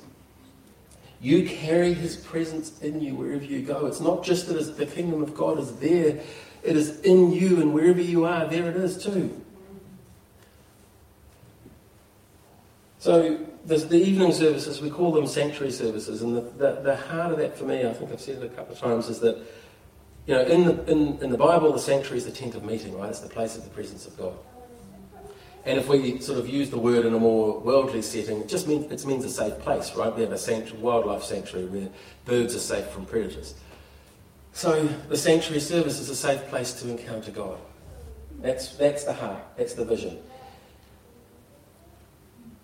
You 1.21 1.49
carry 1.49 1.95
his 1.95 2.17
presence 2.17 2.81
in 2.83 3.01
you 3.01 3.15
wherever 3.15 3.45
you 3.45 3.63
go. 3.63 3.87
It's 3.87 4.01
not 4.01 4.23
just 4.23 4.49
that 4.49 4.77
the 4.77 4.87
kingdom 4.87 5.23
of 5.23 5.35
God 5.35 5.59
is 5.59 5.75
there, 5.77 6.21
it 6.63 6.77
is 6.77 7.01
in 7.01 7.33
you, 7.33 7.61
and 7.61 7.73
wherever 7.73 8.01
you 8.01 8.25
are, 8.25 8.47
there 8.47 8.69
it 8.69 8.77
is 8.77 9.03
too. 9.03 9.41
So, 12.99 13.39
there's 13.65 13.87
the 13.87 13.99
evening 13.99 14.33
services, 14.33 14.81
we 14.81 14.91
call 14.91 15.13
them 15.13 15.27
sanctuary 15.27 15.73
services, 15.73 16.23
and 16.23 16.37
the, 16.37 16.41
the, 16.41 16.81
the 16.83 16.97
heart 16.97 17.33
of 17.33 17.39
that 17.39 17.57
for 17.57 17.65
me, 17.65 17.87
I 17.87 17.93
think 17.93 18.13
I've 18.13 18.21
said 18.21 18.43
it 18.43 18.45
a 18.45 18.49
couple 18.49 18.75
of 18.75 18.81
times, 18.81 19.09
is 19.09 19.21
that, 19.21 19.39
you 20.27 20.35
know, 20.35 20.43
in 20.43 20.65
the, 20.65 20.85
in, 20.91 21.19
in 21.23 21.31
the 21.31 21.39
Bible, 21.39 21.73
the 21.73 21.79
sanctuary 21.79 22.19
is 22.19 22.25
the 22.25 22.33
tent 22.33 22.55
of 22.55 22.65
meeting, 22.65 22.97
right? 22.99 23.09
It's 23.09 23.21
the 23.21 23.29
place 23.29 23.57
of 23.57 23.65
the 23.65 23.71
presence 23.71 24.07
of 24.07 24.17
God. 24.17 24.35
And 25.67 25.81
if 25.81 25.89
we 25.89 26.21
sort 26.21 26.39
of 26.39 26.49
use 26.49 26.71
the 26.71 26.79
word 26.79 27.05
in 27.05 27.13
a 27.13 27.19
more 27.19 27.59
worldly 27.59 28.01
setting, 28.01 28.41
it 28.41 28.49
just 28.49 28.69
means 28.69 28.91
it 28.93 29.05
means 29.05 29.25
a 29.25 29.29
safe 29.29 29.59
place, 29.59 29.97
right? 29.97 30.15
We 30.15 30.23
have 30.23 30.31
a 30.31 30.39
sanctuary, 30.39 30.81
wildlife 30.81 31.25
sanctuary 31.25 31.67
where 31.67 31.89
birds 32.25 32.55
are 32.55 32.61
safe 32.61 32.87
from 32.87 33.05
predators. 33.05 33.55
So 34.53 34.87
the 35.09 35.17
sanctuary 35.17 35.61
service 35.61 35.99
is 35.99 36.09
a 36.09 36.15
safe 36.15 36.41
place 36.49 36.73
to 36.75 36.89
encounter 36.89 37.33
God. 37.33 37.59
That's, 38.39 38.77
that's 38.77 39.03
the 39.03 39.13
heart, 39.13 39.43
that's 39.57 39.75
the 39.75 39.85
vision. 39.85 40.19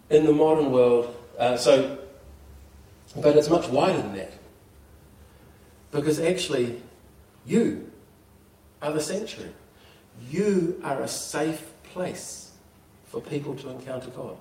In 0.08 0.24
the 0.24 0.32
modern 0.32 0.70
world, 0.70 1.12
uh, 1.38 1.56
so, 1.56 1.98
but 3.16 3.36
it's 3.36 3.50
much 3.50 3.68
wider 3.68 4.00
than 4.00 4.14
that. 4.14 4.32
Because 5.90 6.20
actually, 6.20 6.80
you 7.46 7.90
are 8.80 8.92
the 8.92 9.00
sanctuary. 9.00 9.52
You 10.30 10.80
are 10.84 11.02
a 11.02 11.08
safe 11.08 11.68
place 11.82 12.41
for 13.12 13.20
people 13.20 13.54
to 13.54 13.68
encounter 13.68 14.08
God. 14.08 14.38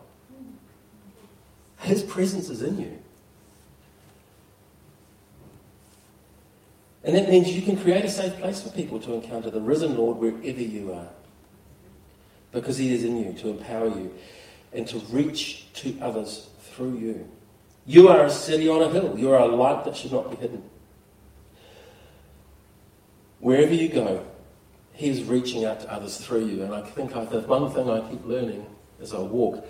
His 1.80 2.02
presence 2.02 2.50
is 2.50 2.62
in 2.62 2.80
you. 2.80 3.00
And 7.04 7.16
that 7.16 7.30
means 7.30 7.50
you 7.50 7.62
can 7.62 7.76
create 7.76 8.06
a 8.06 8.10
safe 8.10 8.34
place 8.38 8.62
for 8.62 8.70
people 8.70 8.98
to 9.02 9.14
encounter 9.14 9.50
the 9.50 9.60
risen 9.60 9.98
Lord 9.98 10.18
wherever 10.18 10.62
you 10.62 10.94
are. 10.94 11.10
Because 12.54 12.78
He 12.78 12.94
is 12.94 13.04
in 13.04 13.18
you 13.18 13.34
to 13.34 13.50
empower 13.50 13.88
you 13.88 14.14
and 14.72 14.88
to 14.88 15.00
reach 15.10 15.74
to 15.74 15.98
others 16.00 16.48
through 16.62 16.98
you. 16.98 17.28
You 17.86 18.08
are 18.08 18.26
a 18.26 18.30
city 18.30 18.70
on 18.70 18.82
a 18.82 18.90
hill. 18.90 19.20
You 19.20 19.32
are 19.32 19.40
a 19.40 19.48
light 19.48 19.84
that 19.84 19.98
should 19.98 20.14
not 20.14 20.30
be 20.30 20.38
hidden. 20.38 20.64
Wherever 23.40 23.74
you 23.74 23.90
go, 23.90 24.26
He's 25.02 25.24
reaching 25.24 25.66
out 25.66 25.80
to 25.80 25.92
others 25.92 26.18
through 26.18 26.46
you. 26.46 26.62
And 26.62 26.76
I 26.76 26.82
think 26.84 27.16
I, 27.16 27.26
the 27.26 27.40
one 27.42 27.72
thing 27.72 27.90
I 27.90 28.08
keep 28.08 28.24
learning 28.24 28.64
as 29.02 29.16
I 29.16 29.20
walk 29.20 29.66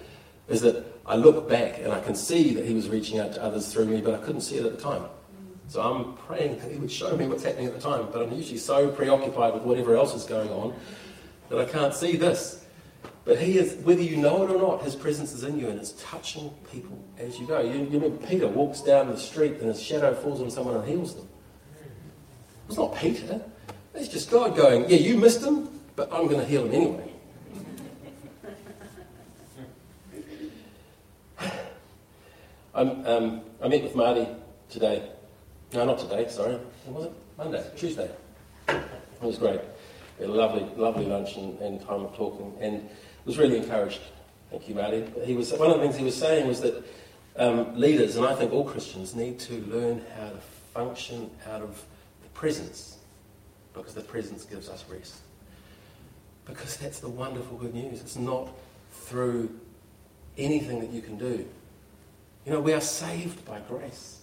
is 0.49 0.59
that 0.59 0.85
I 1.05 1.15
look 1.15 1.47
back 1.47 1.79
and 1.79 1.93
I 1.93 2.01
can 2.01 2.15
see 2.15 2.53
that 2.55 2.65
He 2.65 2.73
was 2.73 2.89
reaching 2.89 3.17
out 3.17 3.31
to 3.35 3.41
others 3.41 3.71
through 3.71 3.85
me, 3.85 4.01
but 4.01 4.13
I 4.13 4.17
couldn't 4.17 4.41
see 4.41 4.57
it 4.57 4.65
at 4.65 4.75
the 4.75 4.83
time. 4.83 5.05
So 5.69 5.81
I'm 5.81 6.15
praying 6.15 6.59
that 6.59 6.69
He 6.69 6.77
would 6.77 6.91
show 6.91 7.15
me 7.15 7.27
what's 7.27 7.45
happening 7.45 7.67
at 7.67 7.73
the 7.73 7.79
time, 7.79 8.09
but 8.11 8.23
I'm 8.23 8.33
usually 8.33 8.57
so 8.57 8.89
preoccupied 8.89 9.53
with 9.53 9.63
whatever 9.63 9.95
else 9.95 10.13
is 10.13 10.25
going 10.25 10.49
on 10.49 10.73
that 11.47 11.57
I 11.57 11.63
can't 11.63 11.93
see 11.93 12.17
this. 12.17 12.65
But 13.23 13.39
He 13.39 13.57
is, 13.57 13.75
whether 13.85 14.01
you 14.01 14.17
know 14.17 14.43
it 14.43 14.51
or 14.51 14.57
not, 14.57 14.83
His 14.83 14.97
presence 14.97 15.31
is 15.31 15.45
in 15.45 15.57
you 15.57 15.69
and 15.69 15.79
it's 15.79 15.93
touching 15.93 16.49
people 16.73 17.01
as 17.17 17.39
you 17.39 17.47
go. 17.47 17.61
You, 17.61 17.85
you 17.85 17.99
remember 17.99 18.27
Peter 18.27 18.49
walks 18.49 18.81
down 18.81 19.07
the 19.07 19.17
street 19.17 19.53
and 19.61 19.69
his 19.69 19.81
shadow 19.81 20.13
falls 20.13 20.41
on 20.41 20.51
someone 20.51 20.75
and 20.75 20.85
heals 20.85 21.15
them. 21.15 21.29
It's 22.67 22.75
not 22.75 22.93
Peter. 22.97 23.41
It's 23.93 24.07
just 24.07 24.31
God 24.31 24.55
going, 24.55 24.89
yeah, 24.89 24.97
you 24.97 25.17
missed 25.17 25.43
him, 25.43 25.67
but 25.95 26.11
I'm 26.11 26.27
going 26.27 26.39
to 26.39 26.45
heal 26.45 26.65
him 26.65 26.73
anyway. 26.73 27.11
um, 32.73 33.41
I 33.61 33.67
met 33.67 33.83
with 33.83 33.95
Marty 33.95 34.27
today. 34.69 35.09
No, 35.73 35.85
not 35.85 35.99
today, 35.99 36.27
sorry. 36.29 36.57
When 36.85 36.95
was 36.95 37.05
it? 37.05 37.13
Monday, 37.37 37.63
Tuesday. 37.75 38.09
It 38.69 38.81
was 39.21 39.37
great. 39.37 39.59
We 40.17 40.25
had 40.25 40.33
a 40.33 40.37
lovely, 40.37 40.65
lovely 40.75 41.05
lunch 41.05 41.35
and, 41.35 41.59
and 41.59 41.81
time 41.81 42.05
of 42.05 42.15
talking, 42.15 42.53
and 42.59 42.89
was 43.25 43.37
really 43.37 43.57
encouraged. 43.57 44.01
Thank 44.49 44.67
you, 44.69 44.75
Marty. 44.75 45.05
He 45.25 45.33
was, 45.33 45.51
one 45.53 45.69
of 45.69 45.77
the 45.77 45.83
things 45.83 45.97
he 45.97 46.03
was 46.03 46.15
saying 46.15 46.47
was 46.47 46.61
that 46.61 46.83
um, 47.37 47.77
leaders, 47.77 48.15
and 48.15 48.25
I 48.25 48.35
think 48.35 48.51
all 48.51 48.63
Christians, 48.63 49.15
need 49.15 49.39
to 49.41 49.61
learn 49.65 50.01
how 50.17 50.29
to 50.29 50.39
function 50.73 51.29
out 51.49 51.61
of 51.61 51.83
the 52.23 52.29
presence 52.29 52.97
because 53.73 53.93
the 53.93 54.01
presence 54.01 54.45
gives 54.45 54.69
us 54.69 54.83
rest. 54.89 55.17
Because 56.45 56.77
that's 56.77 56.99
the 56.99 57.09
wonderful 57.09 57.57
good 57.57 57.73
news. 57.73 58.01
It's 58.01 58.17
not 58.17 58.49
through 58.91 59.57
anything 60.37 60.79
that 60.79 60.89
you 60.89 61.01
can 61.01 61.17
do. 61.17 61.45
You 62.45 62.51
know, 62.51 62.59
we 62.59 62.73
are 62.73 62.81
saved 62.81 63.45
by 63.45 63.59
grace. 63.67 64.21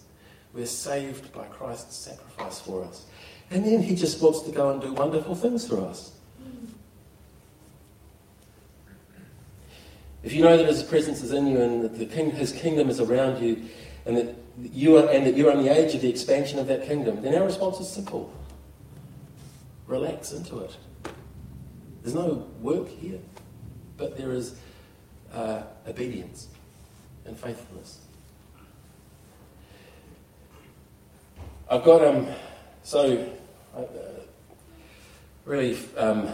We're 0.53 0.65
saved 0.65 1.31
by 1.31 1.45
Christ's 1.45 1.95
sacrifice 1.95 2.59
for 2.59 2.83
us. 2.83 3.05
And 3.51 3.65
then 3.65 3.81
he 3.81 3.95
just 3.95 4.21
wants 4.21 4.41
to 4.41 4.51
go 4.51 4.71
and 4.71 4.81
do 4.81 4.93
wonderful 4.93 5.35
things 5.35 5.67
for 5.67 5.81
us. 5.81 6.11
If 10.21 10.33
you 10.33 10.43
know 10.43 10.57
that 10.57 10.67
His 10.67 10.83
presence 10.83 11.23
is 11.23 11.31
in 11.31 11.47
you 11.47 11.61
and 11.61 11.83
that 11.83 12.11
king, 12.11 12.31
His 12.31 12.51
kingdom 12.51 12.89
is 12.89 12.99
around 12.99 13.41
you, 13.41 13.69
and 14.05 14.17
that 14.17 14.35
you 14.73 14.97
are, 14.97 15.09
and 15.09 15.25
that 15.25 15.37
you're 15.37 15.49
on 15.49 15.63
the 15.63 15.69
edge 15.69 15.95
of 15.95 16.01
the 16.01 16.09
expansion 16.09 16.59
of 16.59 16.67
that 16.67 16.85
kingdom, 16.85 17.21
then 17.21 17.35
our 17.35 17.45
response 17.45 17.79
is 17.79 17.89
simple: 17.89 18.33
relax 19.89 20.31
into 20.31 20.59
it. 20.59 20.77
There's 22.03 22.13
no 22.13 22.47
work 22.61 22.87
here, 22.87 23.19
but 23.97 24.15
there 24.17 24.31
is 24.31 24.55
uh, 25.33 25.63
obedience 25.87 26.47
and 27.25 27.37
faithfulness. 27.37 27.99
I've 31.69 31.83
got 31.83 32.03
um, 32.05 32.27
so 32.83 33.27
uh, 33.75 33.81
really 35.45 35.77
um, 35.97 36.29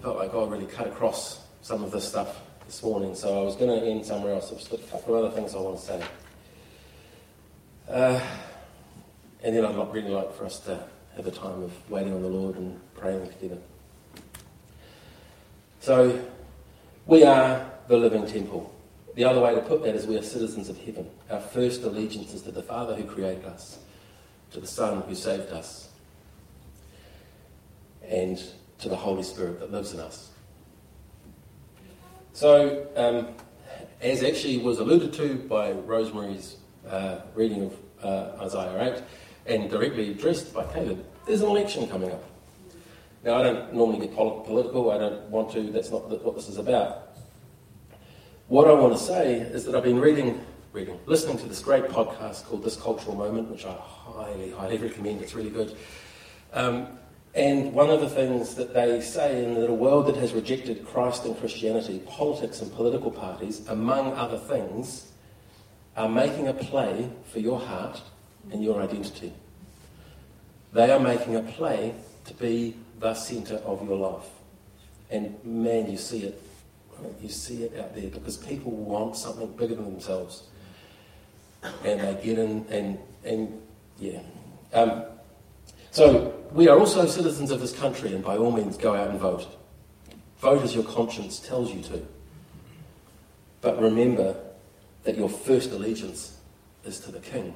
felt 0.00 0.16
like 0.16 0.32
God 0.32 0.50
really 0.50 0.66
cut 0.66 0.86
across 0.86 1.44
some 1.60 1.82
of 1.82 1.90
this 1.90 2.08
stuff 2.08 2.40
this 2.66 2.82
morning, 2.82 3.14
so 3.14 3.40
I 3.40 3.44
was 3.44 3.56
going 3.56 3.80
to 3.80 3.84
end 3.84 4.06
somewhere 4.06 4.34
else. 4.34 4.50
I've 4.52 4.58
just 4.58 4.70
got 4.70 4.80
a 4.80 4.84
couple 4.84 5.16
of 5.16 5.24
other 5.24 5.34
things 5.34 5.54
I 5.54 5.58
want 5.58 5.78
to 5.78 5.84
say. 5.84 6.02
Uh, 7.88 8.20
and 9.42 9.56
then 9.56 9.64
I'd 9.64 9.92
really 9.92 10.10
like 10.10 10.34
for 10.34 10.44
us 10.44 10.60
to 10.60 10.78
have 11.16 11.26
a 11.26 11.30
time 11.30 11.62
of 11.62 11.90
waiting 11.90 12.14
on 12.14 12.22
the 12.22 12.28
Lord 12.28 12.56
and 12.56 12.78
praying 12.94 13.28
together. 13.28 13.58
So, 15.80 16.24
we 17.06 17.24
are 17.24 17.70
the 17.86 17.96
living 17.96 18.26
temple. 18.26 18.74
The 19.14 19.24
other 19.24 19.40
way 19.40 19.54
to 19.54 19.60
put 19.60 19.82
that 19.82 19.94
is 19.94 20.06
we 20.06 20.16
are 20.16 20.22
citizens 20.22 20.68
of 20.68 20.78
heaven. 20.78 21.10
Our 21.30 21.40
first 21.40 21.82
allegiance 21.82 22.34
is 22.34 22.42
to 22.42 22.52
the 22.52 22.62
Father 22.62 22.94
who 22.94 23.04
created 23.04 23.44
us, 23.44 23.78
to 24.52 24.60
the 24.60 24.66
Son 24.66 25.02
who 25.02 25.14
saved 25.14 25.50
us, 25.50 25.88
and 28.06 28.42
to 28.78 28.88
the 28.88 28.96
Holy 28.96 29.22
Spirit 29.22 29.60
that 29.60 29.72
lives 29.72 29.92
in 29.92 30.00
us. 30.00 30.30
So, 32.32 32.86
um, 32.96 33.28
as 34.00 34.22
actually 34.22 34.58
was 34.58 34.78
alluded 34.78 35.12
to 35.14 35.34
by 35.48 35.72
Rosemary's 35.72 36.56
uh, 36.88 37.20
reading 37.34 37.64
of 37.64 37.76
uh, 38.04 38.44
Isaiah 38.44 38.94
8, 38.96 39.02
and 39.48 39.70
directly 39.70 40.10
addressed 40.10 40.52
by 40.52 40.64
Caleb, 40.72 41.04
there's 41.26 41.40
an 41.40 41.48
election 41.48 41.88
coming 41.88 42.10
up. 42.10 42.22
Now, 43.24 43.38
I 43.38 43.42
don't 43.42 43.74
normally 43.74 44.06
get 44.06 44.14
political, 44.14 44.90
I 44.90 44.98
don't 44.98 45.22
want 45.24 45.50
to, 45.52 45.62
that's 45.72 45.90
not 45.90 46.08
what 46.22 46.36
this 46.36 46.48
is 46.48 46.58
about. 46.58 47.16
What 48.46 48.68
I 48.68 48.72
want 48.72 48.96
to 48.96 49.02
say 49.02 49.34
is 49.34 49.64
that 49.64 49.74
I've 49.74 49.82
been 49.82 49.98
reading, 49.98 50.40
reading, 50.72 50.98
listening 51.06 51.36
to 51.38 51.46
this 51.46 51.60
great 51.60 51.84
podcast 51.84 52.44
called 52.44 52.62
This 52.62 52.76
Cultural 52.76 53.16
Moment, 53.16 53.50
which 53.50 53.66
I 53.66 53.72
highly, 53.72 54.50
highly 54.52 54.78
recommend. 54.78 55.20
It's 55.20 55.34
really 55.34 55.50
good. 55.50 55.76
Um, 56.52 56.86
and 57.34 57.72
one 57.72 57.90
of 57.90 58.00
the 58.00 58.08
things 58.08 58.54
that 58.54 58.72
they 58.72 59.00
say 59.00 59.44
in 59.44 59.54
that 59.54 59.68
a 59.68 59.74
world 59.74 60.06
that 60.06 60.16
has 60.16 60.32
rejected 60.32 60.86
Christ 60.86 61.24
and 61.24 61.38
Christianity, 61.38 62.00
politics 62.06 62.62
and 62.62 62.72
political 62.72 63.10
parties, 63.10 63.66
among 63.68 64.12
other 64.14 64.38
things, 64.38 65.12
are 65.96 66.08
making 66.08 66.48
a 66.48 66.54
play 66.54 67.10
for 67.30 67.40
your 67.40 67.58
heart 67.58 68.00
and 68.50 68.62
your 68.62 68.82
identity. 68.82 69.32
They 70.72 70.90
are 70.90 71.00
making 71.00 71.36
a 71.36 71.42
play 71.42 71.94
to 72.26 72.34
be 72.34 72.76
the 73.00 73.14
centre 73.14 73.56
of 73.56 73.86
your 73.86 73.96
life. 73.96 74.28
And 75.10 75.42
man, 75.44 75.90
you 75.90 75.96
see 75.96 76.24
it. 76.24 76.42
You 77.22 77.28
see 77.28 77.62
it 77.62 77.78
out 77.78 77.94
there 77.94 78.10
because 78.10 78.36
people 78.36 78.72
want 78.72 79.16
something 79.16 79.50
bigger 79.52 79.76
than 79.76 79.84
themselves. 79.84 80.44
And 81.84 82.00
they 82.00 82.20
get 82.22 82.38
in 82.38 82.66
and, 82.70 82.98
and 83.24 83.62
yeah. 83.98 84.20
Um, 84.72 85.04
so 85.90 86.34
we 86.52 86.68
are 86.68 86.78
also 86.78 87.06
citizens 87.06 87.50
of 87.50 87.60
this 87.60 87.76
country, 87.76 88.12
and 88.12 88.22
by 88.22 88.36
all 88.36 88.50
means, 88.50 88.76
go 88.76 88.94
out 88.94 89.08
and 89.08 89.18
vote. 89.18 89.46
Vote 90.40 90.62
as 90.62 90.74
your 90.74 90.84
conscience 90.84 91.40
tells 91.40 91.72
you 91.72 91.82
to. 91.82 92.06
But 93.60 93.80
remember 93.80 94.36
that 95.04 95.16
your 95.16 95.28
first 95.28 95.72
allegiance 95.72 96.38
is 96.84 97.00
to 97.00 97.10
the 97.10 97.18
king, 97.18 97.54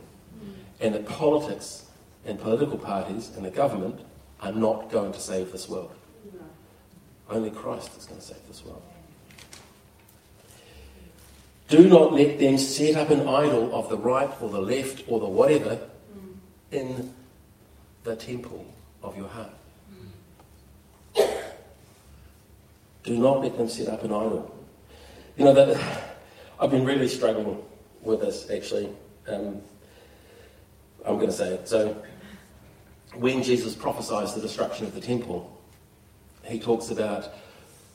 and 0.83 0.95
that 0.95 1.07
politics 1.07 1.87
and 2.27 2.39
political 2.39 2.77
parties 2.77 3.31
and 3.37 3.45
the 3.45 3.51
government 3.51 4.01
are 4.41 4.53
not 4.53 4.91
going 4.91 5.13
to 5.13 5.21
save 5.21 5.53
this 5.53 5.69
world. 5.69 5.95
Only 7.31 7.51
Christ 7.51 7.97
is 7.97 8.05
going 8.05 8.21
to 8.21 8.27
save 8.27 8.47
this 8.49 8.65
world. 8.65 8.83
Do 11.69 11.89
not 11.89 12.13
let 12.13 12.39
them 12.39 12.59
set 12.59 12.97
up 12.97 13.11
an 13.11 13.21
idol 13.21 13.75
of 13.75 13.89
the 13.89 13.97
right 13.97 14.29
or 14.43 14.51
the 14.51 14.61
left 14.61 15.05
or 15.07 15.21
the 15.21 15.29
whatever 15.29 15.79
in 16.71 17.15
the 18.03 18.17
temple 18.17 18.67
of 19.03 19.17
your 19.17 19.29
heart. 19.29 19.53
Do 23.05 23.17
not 23.17 23.41
let 23.41 23.57
them 23.57 23.69
set 23.69 23.89
up 23.89 24.03
an 24.03 24.13
idol. 24.13 24.55
You 25.37 25.45
know 25.47 25.55
that 25.55 25.81
I've 26.61 26.71
been 26.71 26.85
really 26.85 27.09
struggling 27.09 27.63
with 28.03 28.21
this 28.21 28.51
actually. 28.51 28.91
Um, 29.27 29.63
I'm 31.07 31.17
going 31.17 31.27
to 31.29 31.33
say 31.33 31.55
it. 31.55 31.69
So, 31.69 31.97
when 33.15 33.43
Jesus 33.43 33.75
prophesies 33.75 34.35
the 34.35 34.41
destruction 34.41 34.87
of 34.87 34.95
the 34.95 35.01
temple, 35.01 35.61
he 36.45 36.59
talks 36.59 36.91
about. 36.91 37.33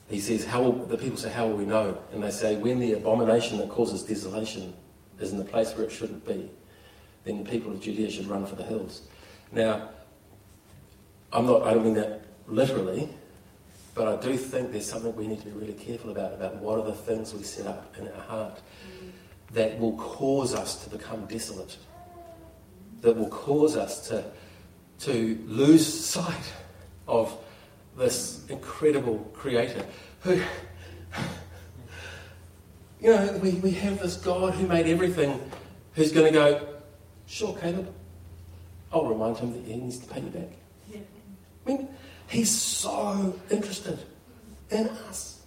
He 0.08 0.20
says, 0.20 0.44
"How 0.44 0.62
will, 0.62 0.86
the 0.86 0.96
people 0.96 1.18
say, 1.18 1.30
how 1.30 1.46
will 1.48 1.56
we 1.56 1.66
know?" 1.66 1.98
And 2.12 2.22
they 2.22 2.30
say, 2.30 2.56
"When 2.56 2.78
the 2.78 2.94
abomination 2.94 3.58
that 3.58 3.68
causes 3.68 4.02
desolation 4.02 4.72
is 5.20 5.32
in 5.32 5.38
the 5.38 5.44
place 5.44 5.74
where 5.74 5.84
it 5.84 5.92
shouldn't 5.92 6.26
be, 6.26 6.50
then 7.24 7.44
the 7.44 7.50
people 7.50 7.72
of 7.72 7.80
Judea 7.80 8.10
should 8.10 8.26
run 8.26 8.46
for 8.46 8.56
the 8.56 8.62
hills." 8.62 9.02
Now, 9.52 9.90
I'm 11.32 11.46
not, 11.46 11.62
I 11.62 11.74
don't 11.74 11.84
mean 11.84 11.94
that 11.94 12.22
literally, 12.46 13.08
but 13.94 14.08
I 14.08 14.16
do 14.24 14.36
think 14.36 14.72
there's 14.72 14.88
something 14.88 15.14
we 15.14 15.26
need 15.26 15.40
to 15.40 15.46
be 15.46 15.52
really 15.52 15.74
careful 15.74 16.10
about, 16.10 16.32
about 16.32 16.56
what 16.56 16.78
are 16.78 16.84
the 16.84 16.94
things 16.94 17.34
we 17.34 17.42
set 17.42 17.66
up 17.66 17.94
in 17.98 18.08
our 18.08 18.22
heart 18.22 18.60
that 19.52 19.78
will 19.78 19.96
cause 19.96 20.54
us 20.54 20.84
to 20.84 20.90
become 20.90 21.26
desolate, 21.26 21.76
that 23.00 23.16
will 23.16 23.28
cause 23.28 23.76
us 23.76 24.08
to, 24.08 24.24
to 25.00 25.38
lose 25.46 25.86
sight 25.86 26.52
of 27.06 27.36
this 27.96 28.44
incredible 28.48 29.18
creator 29.34 29.84
who, 30.20 30.40
you 33.00 33.10
know, 33.10 33.38
we, 33.42 33.52
we 33.52 33.70
have 33.72 34.00
this 34.00 34.16
God 34.16 34.54
who 34.54 34.66
made 34.66 34.86
everything 34.86 35.40
who's 35.94 36.12
going 36.12 36.26
to 36.26 36.32
go, 36.32 36.68
sure, 37.26 37.56
Caleb, 37.56 37.92
I'll 38.92 39.06
remind 39.06 39.38
him 39.38 39.52
that 39.52 39.64
he 39.64 39.76
needs 39.76 39.98
to 39.98 40.06
pay 40.06 40.20
you 40.20 40.30
back. 40.30 40.50
I 40.94 41.70
mean, 41.70 41.88
he's 42.28 42.50
so 42.50 43.38
interested 43.50 43.98
in 44.70 44.88
us. 44.88 45.37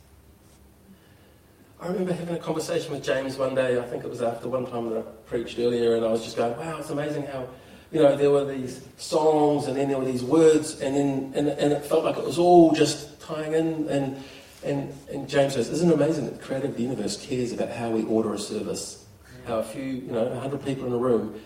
I 1.82 1.88
remember 1.88 2.14
having 2.14 2.36
a 2.36 2.40
conversation 2.40 2.92
with 2.92 3.04
James 3.04 3.38
one 3.38 3.56
day, 3.56 3.80
I 3.80 3.82
think 3.82 4.04
it 4.04 4.10
was 4.10 4.22
after 4.22 4.48
one 4.48 4.68
time 4.68 4.92
that 4.92 5.00
I 5.00 5.02
preached 5.26 5.58
earlier, 5.58 5.96
and 5.96 6.06
I 6.06 6.10
was 6.10 6.24
just 6.24 6.38
going, 6.38 6.56
wow, 6.56 6.78
it's 6.78 6.92
amazing 6.92 7.26
how, 7.26 7.48
you 7.92 8.04
know, 8.04 8.16
there 8.16 8.30
were 8.30 8.46
these 8.46 8.88
songs 8.98 9.66
and 9.66 9.76
then 9.76 9.90
there 9.90 9.98
were 9.98 10.06
these 10.06 10.24
words, 10.24 10.80
and 10.80 10.96
then 10.96 11.34
and, 11.36 11.48
and 11.48 11.74
it 11.74 11.84
felt 11.84 12.04
like 12.04 12.18
it 12.18 12.24
was 12.24 12.38
all 12.38 12.72
just 12.72 13.20
tying 13.20 13.54
in. 13.54 13.90
And, 13.90 14.24
and, 14.64 14.94
and 15.12 15.28
James 15.28 15.54
says, 15.54 15.70
Isn't 15.70 15.90
it 15.90 15.96
amazing 15.96 16.26
that 16.26 16.38
the 16.40 16.46
creator 16.46 16.68
of 16.68 16.78
the 16.78 16.84
universe 16.84 17.18
cares 17.26 17.52
about 17.52 17.70
how 17.70 17.90
we 17.90 18.04
order 18.04 18.32
a 18.36 18.40
service? 18.40 19.04
How 19.48 19.58
a 19.58 19.64
few, 19.64 19.82
you 19.82 20.12
know, 20.12 20.26
100 20.26 20.64
people 20.64 20.86
in 20.86 20.94
a 20.94 20.98
room 20.98 21.42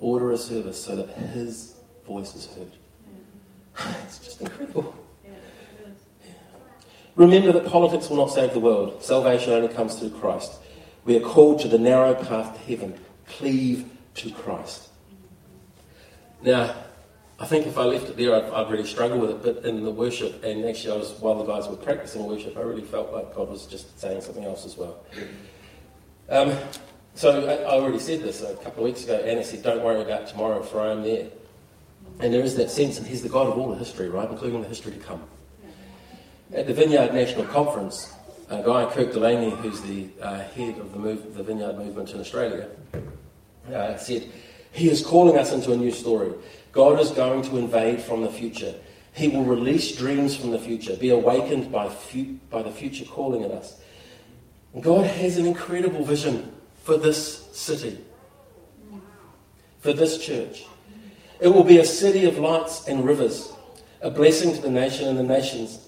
order 0.00 0.32
a 0.32 0.36
service 0.36 0.82
so 0.82 0.96
that 0.96 1.10
his 1.10 1.76
voice 2.04 2.34
is 2.34 2.46
heard. 2.46 2.72
It's 4.04 4.18
just 4.18 4.40
incredible. 4.40 5.05
Remember 7.16 7.50
that 7.52 7.66
politics 7.66 8.10
will 8.10 8.18
not 8.18 8.30
save 8.30 8.52
the 8.52 8.60
world. 8.60 9.02
Salvation 9.02 9.52
only 9.52 9.68
comes 9.68 9.96
through 9.96 10.10
Christ. 10.10 10.52
We 11.04 11.16
are 11.16 11.20
called 11.20 11.60
to 11.60 11.68
the 11.68 11.78
narrow 11.78 12.14
path 12.14 12.54
to 12.54 12.60
heaven. 12.60 12.98
Cleave 13.26 13.90
to 14.16 14.30
Christ. 14.30 14.90
Now, 16.42 16.74
I 17.38 17.46
think 17.46 17.66
if 17.66 17.78
I 17.78 17.84
left 17.84 18.08
it 18.08 18.16
there, 18.16 18.34
I'd, 18.34 18.44
I'd, 18.44 18.70
really 18.70 18.86
struggle 18.86 19.18
with 19.18 19.30
it. 19.30 19.42
But 19.42 19.64
in 19.64 19.82
the 19.82 19.90
worship, 19.90 20.44
and 20.44 20.64
actually, 20.64 20.94
I 20.94 20.96
was 20.98 21.12
while 21.20 21.34
the 21.34 21.44
guys 21.44 21.68
were 21.68 21.76
practicing 21.76 22.26
worship, 22.26 22.56
I 22.56 22.60
really 22.60 22.82
felt 22.82 23.12
like 23.12 23.34
God 23.34 23.48
was 23.48 23.66
just 23.66 23.98
saying 23.98 24.20
something 24.20 24.44
else 24.44 24.64
as 24.66 24.76
well. 24.76 25.02
Um, 26.28 26.56
so 27.14 27.46
I, 27.46 27.54
I 27.62 27.74
already 27.80 27.98
said 27.98 28.20
this 28.20 28.42
a 28.42 28.54
couple 28.56 28.84
of 28.84 28.90
weeks 28.90 29.04
ago. 29.04 29.16
Anna 29.16 29.44
said, 29.44 29.62
"Don't 29.62 29.82
worry 29.82 30.02
about 30.02 30.28
tomorrow, 30.28 30.62
for 30.62 30.80
I 30.80 30.92
am 30.92 31.02
there." 31.02 31.28
And 32.20 32.32
there 32.32 32.42
is 32.42 32.56
that 32.56 32.70
sense 32.70 32.98
that 32.98 33.06
he's 33.06 33.22
the 33.22 33.28
God 33.28 33.46
of 33.46 33.58
all 33.58 33.70
the 33.70 33.76
history, 33.76 34.08
right, 34.08 34.30
including 34.30 34.62
the 34.62 34.68
history 34.68 34.92
to 34.92 34.98
come. 34.98 35.22
At 36.52 36.66
the 36.66 36.74
Vineyard 36.74 37.12
National 37.12 37.44
Conference, 37.46 38.14
a 38.48 38.62
guy, 38.62 38.88
Kirk 38.92 39.12
Delaney, 39.12 39.50
who's 39.50 39.80
the 39.80 40.08
uh, 40.22 40.42
head 40.50 40.78
of 40.78 40.92
the, 40.92 40.98
move, 40.98 41.34
the 41.34 41.42
Vineyard 41.42 41.76
movement 41.76 42.12
in 42.12 42.20
Australia, 42.20 42.68
uh, 43.74 43.96
said 43.96 44.30
He 44.70 44.88
is 44.88 45.04
calling 45.04 45.36
us 45.36 45.52
into 45.52 45.72
a 45.72 45.76
new 45.76 45.90
story. 45.90 46.32
God 46.70 47.00
is 47.00 47.10
going 47.10 47.42
to 47.42 47.56
invade 47.58 48.00
from 48.00 48.22
the 48.22 48.30
future. 48.30 48.74
He 49.12 49.28
will 49.28 49.44
release 49.44 49.96
dreams 49.96 50.36
from 50.36 50.50
the 50.50 50.58
future, 50.58 50.94
be 50.94 51.10
awakened 51.10 51.72
by, 51.72 51.88
fu- 51.88 52.38
by 52.50 52.62
the 52.62 52.70
future 52.70 53.04
calling 53.04 53.42
at 53.42 53.50
us. 53.50 53.80
God 54.80 55.06
has 55.06 55.38
an 55.38 55.46
incredible 55.46 56.04
vision 56.04 56.52
for 56.84 56.96
this 56.96 57.46
city, 57.56 57.98
for 59.80 59.92
this 59.92 60.24
church. 60.24 60.64
It 61.40 61.48
will 61.48 61.64
be 61.64 61.78
a 61.78 61.84
city 61.84 62.26
of 62.26 62.38
lights 62.38 62.86
and 62.86 63.04
rivers, 63.04 63.52
a 64.00 64.10
blessing 64.10 64.54
to 64.54 64.60
the 64.60 64.70
nation 64.70 65.08
and 65.08 65.18
the 65.18 65.22
nations. 65.22 65.85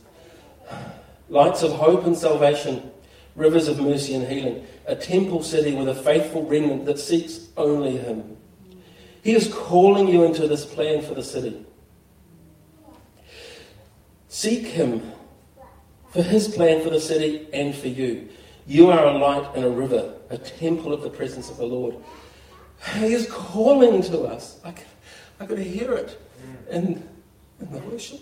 Lights 1.29 1.63
of 1.63 1.73
hope 1.73 2.05
and 2.05 2.17
salvation, 2.17 2.91
rivers 3.37 3.69
of 3.69 3.81
mercy 3.81 4.15
and 4.15 4.27
healing, 4.27 4.67
a 4.87 4.97
temple 4.97 5.43
city 5.43 5.75
with 5.75 5.89
a 5.89 5.95
faithful 5.95 6.45
remnant 6.45 6.87
that 6.87 6.99
seeks 6.99 7.49
only 7.57 7.99
Him. 7.99 8.37
He 9.23 9.35
is 9.35 9.53
calling 9.53 10.09
you 10.09 10.25
into 10.25 10.49
this 10.49 10.65
plan 10.65 11.03
for 11.03 11.15
the 11.15 11.23
city. 11.23 11.67
Seek 14.29 14.67
Him 14.67 15.13
for 16.11 16.23
His 16.23 16.49
plan 16.49 16.83
for 16.83 16.91
the 16.91 17.01
city 17.01 17.49
and 17.53 17.75
for 17.75 17.89
you. 17.89 18.29
You 18.67 18.91
are 18.91 19.07
a 19.07 19.19
light 19.19 19.55
and 19.55 19.65
a 19.65 19.71
river, 19.71 20.15
a 20.31 20.39
temple 20.39 20.93
of 20.93 21.03
the 21.03 21.11
presence 21.11 21.51
of 21.51 21.57
the 21.57 21.67
Lord. 21.67 21.95
He 22.95 23.13
is 23.13 23.27
calling 23.31 24.03
to 24.03 24.23
us. 24.23 24.61
I, 24.65 24.75
I 25.41 25.47
could 25.47 25.59
hear 25.59 25.93
it 25.95 26.21
in, 26.71 27.07
in 27.61 27.73
the 27.73 27.79
worship. 27.79 28.21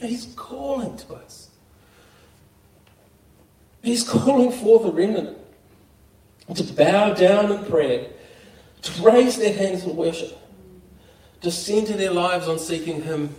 He's 0.00 0.26
calling 0.36 0.96
to 0.96 1.14
us. 1.14 1.50
He's 3.82 4.02
calling 4.08 4.52
for 4.52 4.80
the 4.80 4.92
remnant 4.92 5.36
to 6.54 6.64
bow 6.64 7.14
down 7.14 7.52
in 7.52 7.64
prayer, 7.66 8.06
to 8.82 9.02
raise 9.02 9.36
their 9.36 9.52
hands 9.52 9.84
in 9.84 9.96
worship, 9.96 10.38
to 11.42 11.50
center 11.50 11.94
their 11.94 12.10
lives 12.10 12.48
on 12.48 12.58
seeking 12.58 13.02
Him, 13.02 13.34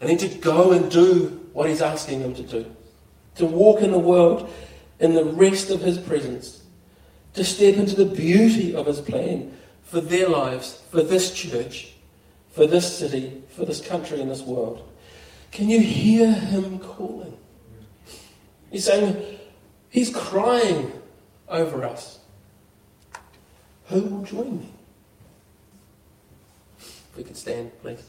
and 0.00 0.08
then 0.08 0.18
to 0.18 0.28
go 0.38 0.72
and 0.72 0.90
do 0.90 1.48
what 1.52 1.68
He's 1.68 1.82
asking 1.82 2.22
them 2.22 2.34
to 2.34 2.42
do, 2.42 2.74
to 3.36 3.46
walk 3.46 3.80
in 3.80 3.90
the 3.90 3.98
world 3.98 4.52
in 5.00 5.14
the 5.14 5.24
rest 5.24 5.70
of 5.70 5.80
His 5.80 5.98
presence, 5.98 6.62
to 7.34 7.44
step 7.44 7.76
into 7.76 7.96
the 7.96 8.14
beauty 8.14 8.74
of 8.74 8.86
His 8.86 9.00
plan 9.00 9.56
for 9.82 10.00
their 10.00 10.28
lives, 10.28 10.82
for 10.90 11.02
this 11.02 11.34
church, 11.34 11.92
for 12.50 12.66
this 12.66 12.98
city, 12.98 13.42
for 13.50 13.64
this 13.64 13.80
country 13.80 14.20
and 14.20 14.30
this 14.30 14.42
world. 14.42 14.87
Can 15.50 15.68
you 15.68 15.80
hear 15.80 16.32
Him 16.32 16.78
calling? 16.78 17.36
He's 18.70 18.84
saying, 18.84 19.38
He's 19.88 20.14
crying 20.14 20.92
over 21.48 21.84
us. 21.84 22.20
Who 23.86 24.02
will 24.02 24.22
join 24.22 24.58
me? 24.58 24.68
If 26.78 27.16
we 27.16 27.24
could 27.24 27.36
stand, 27.36 27.72
please. 27.80 28.02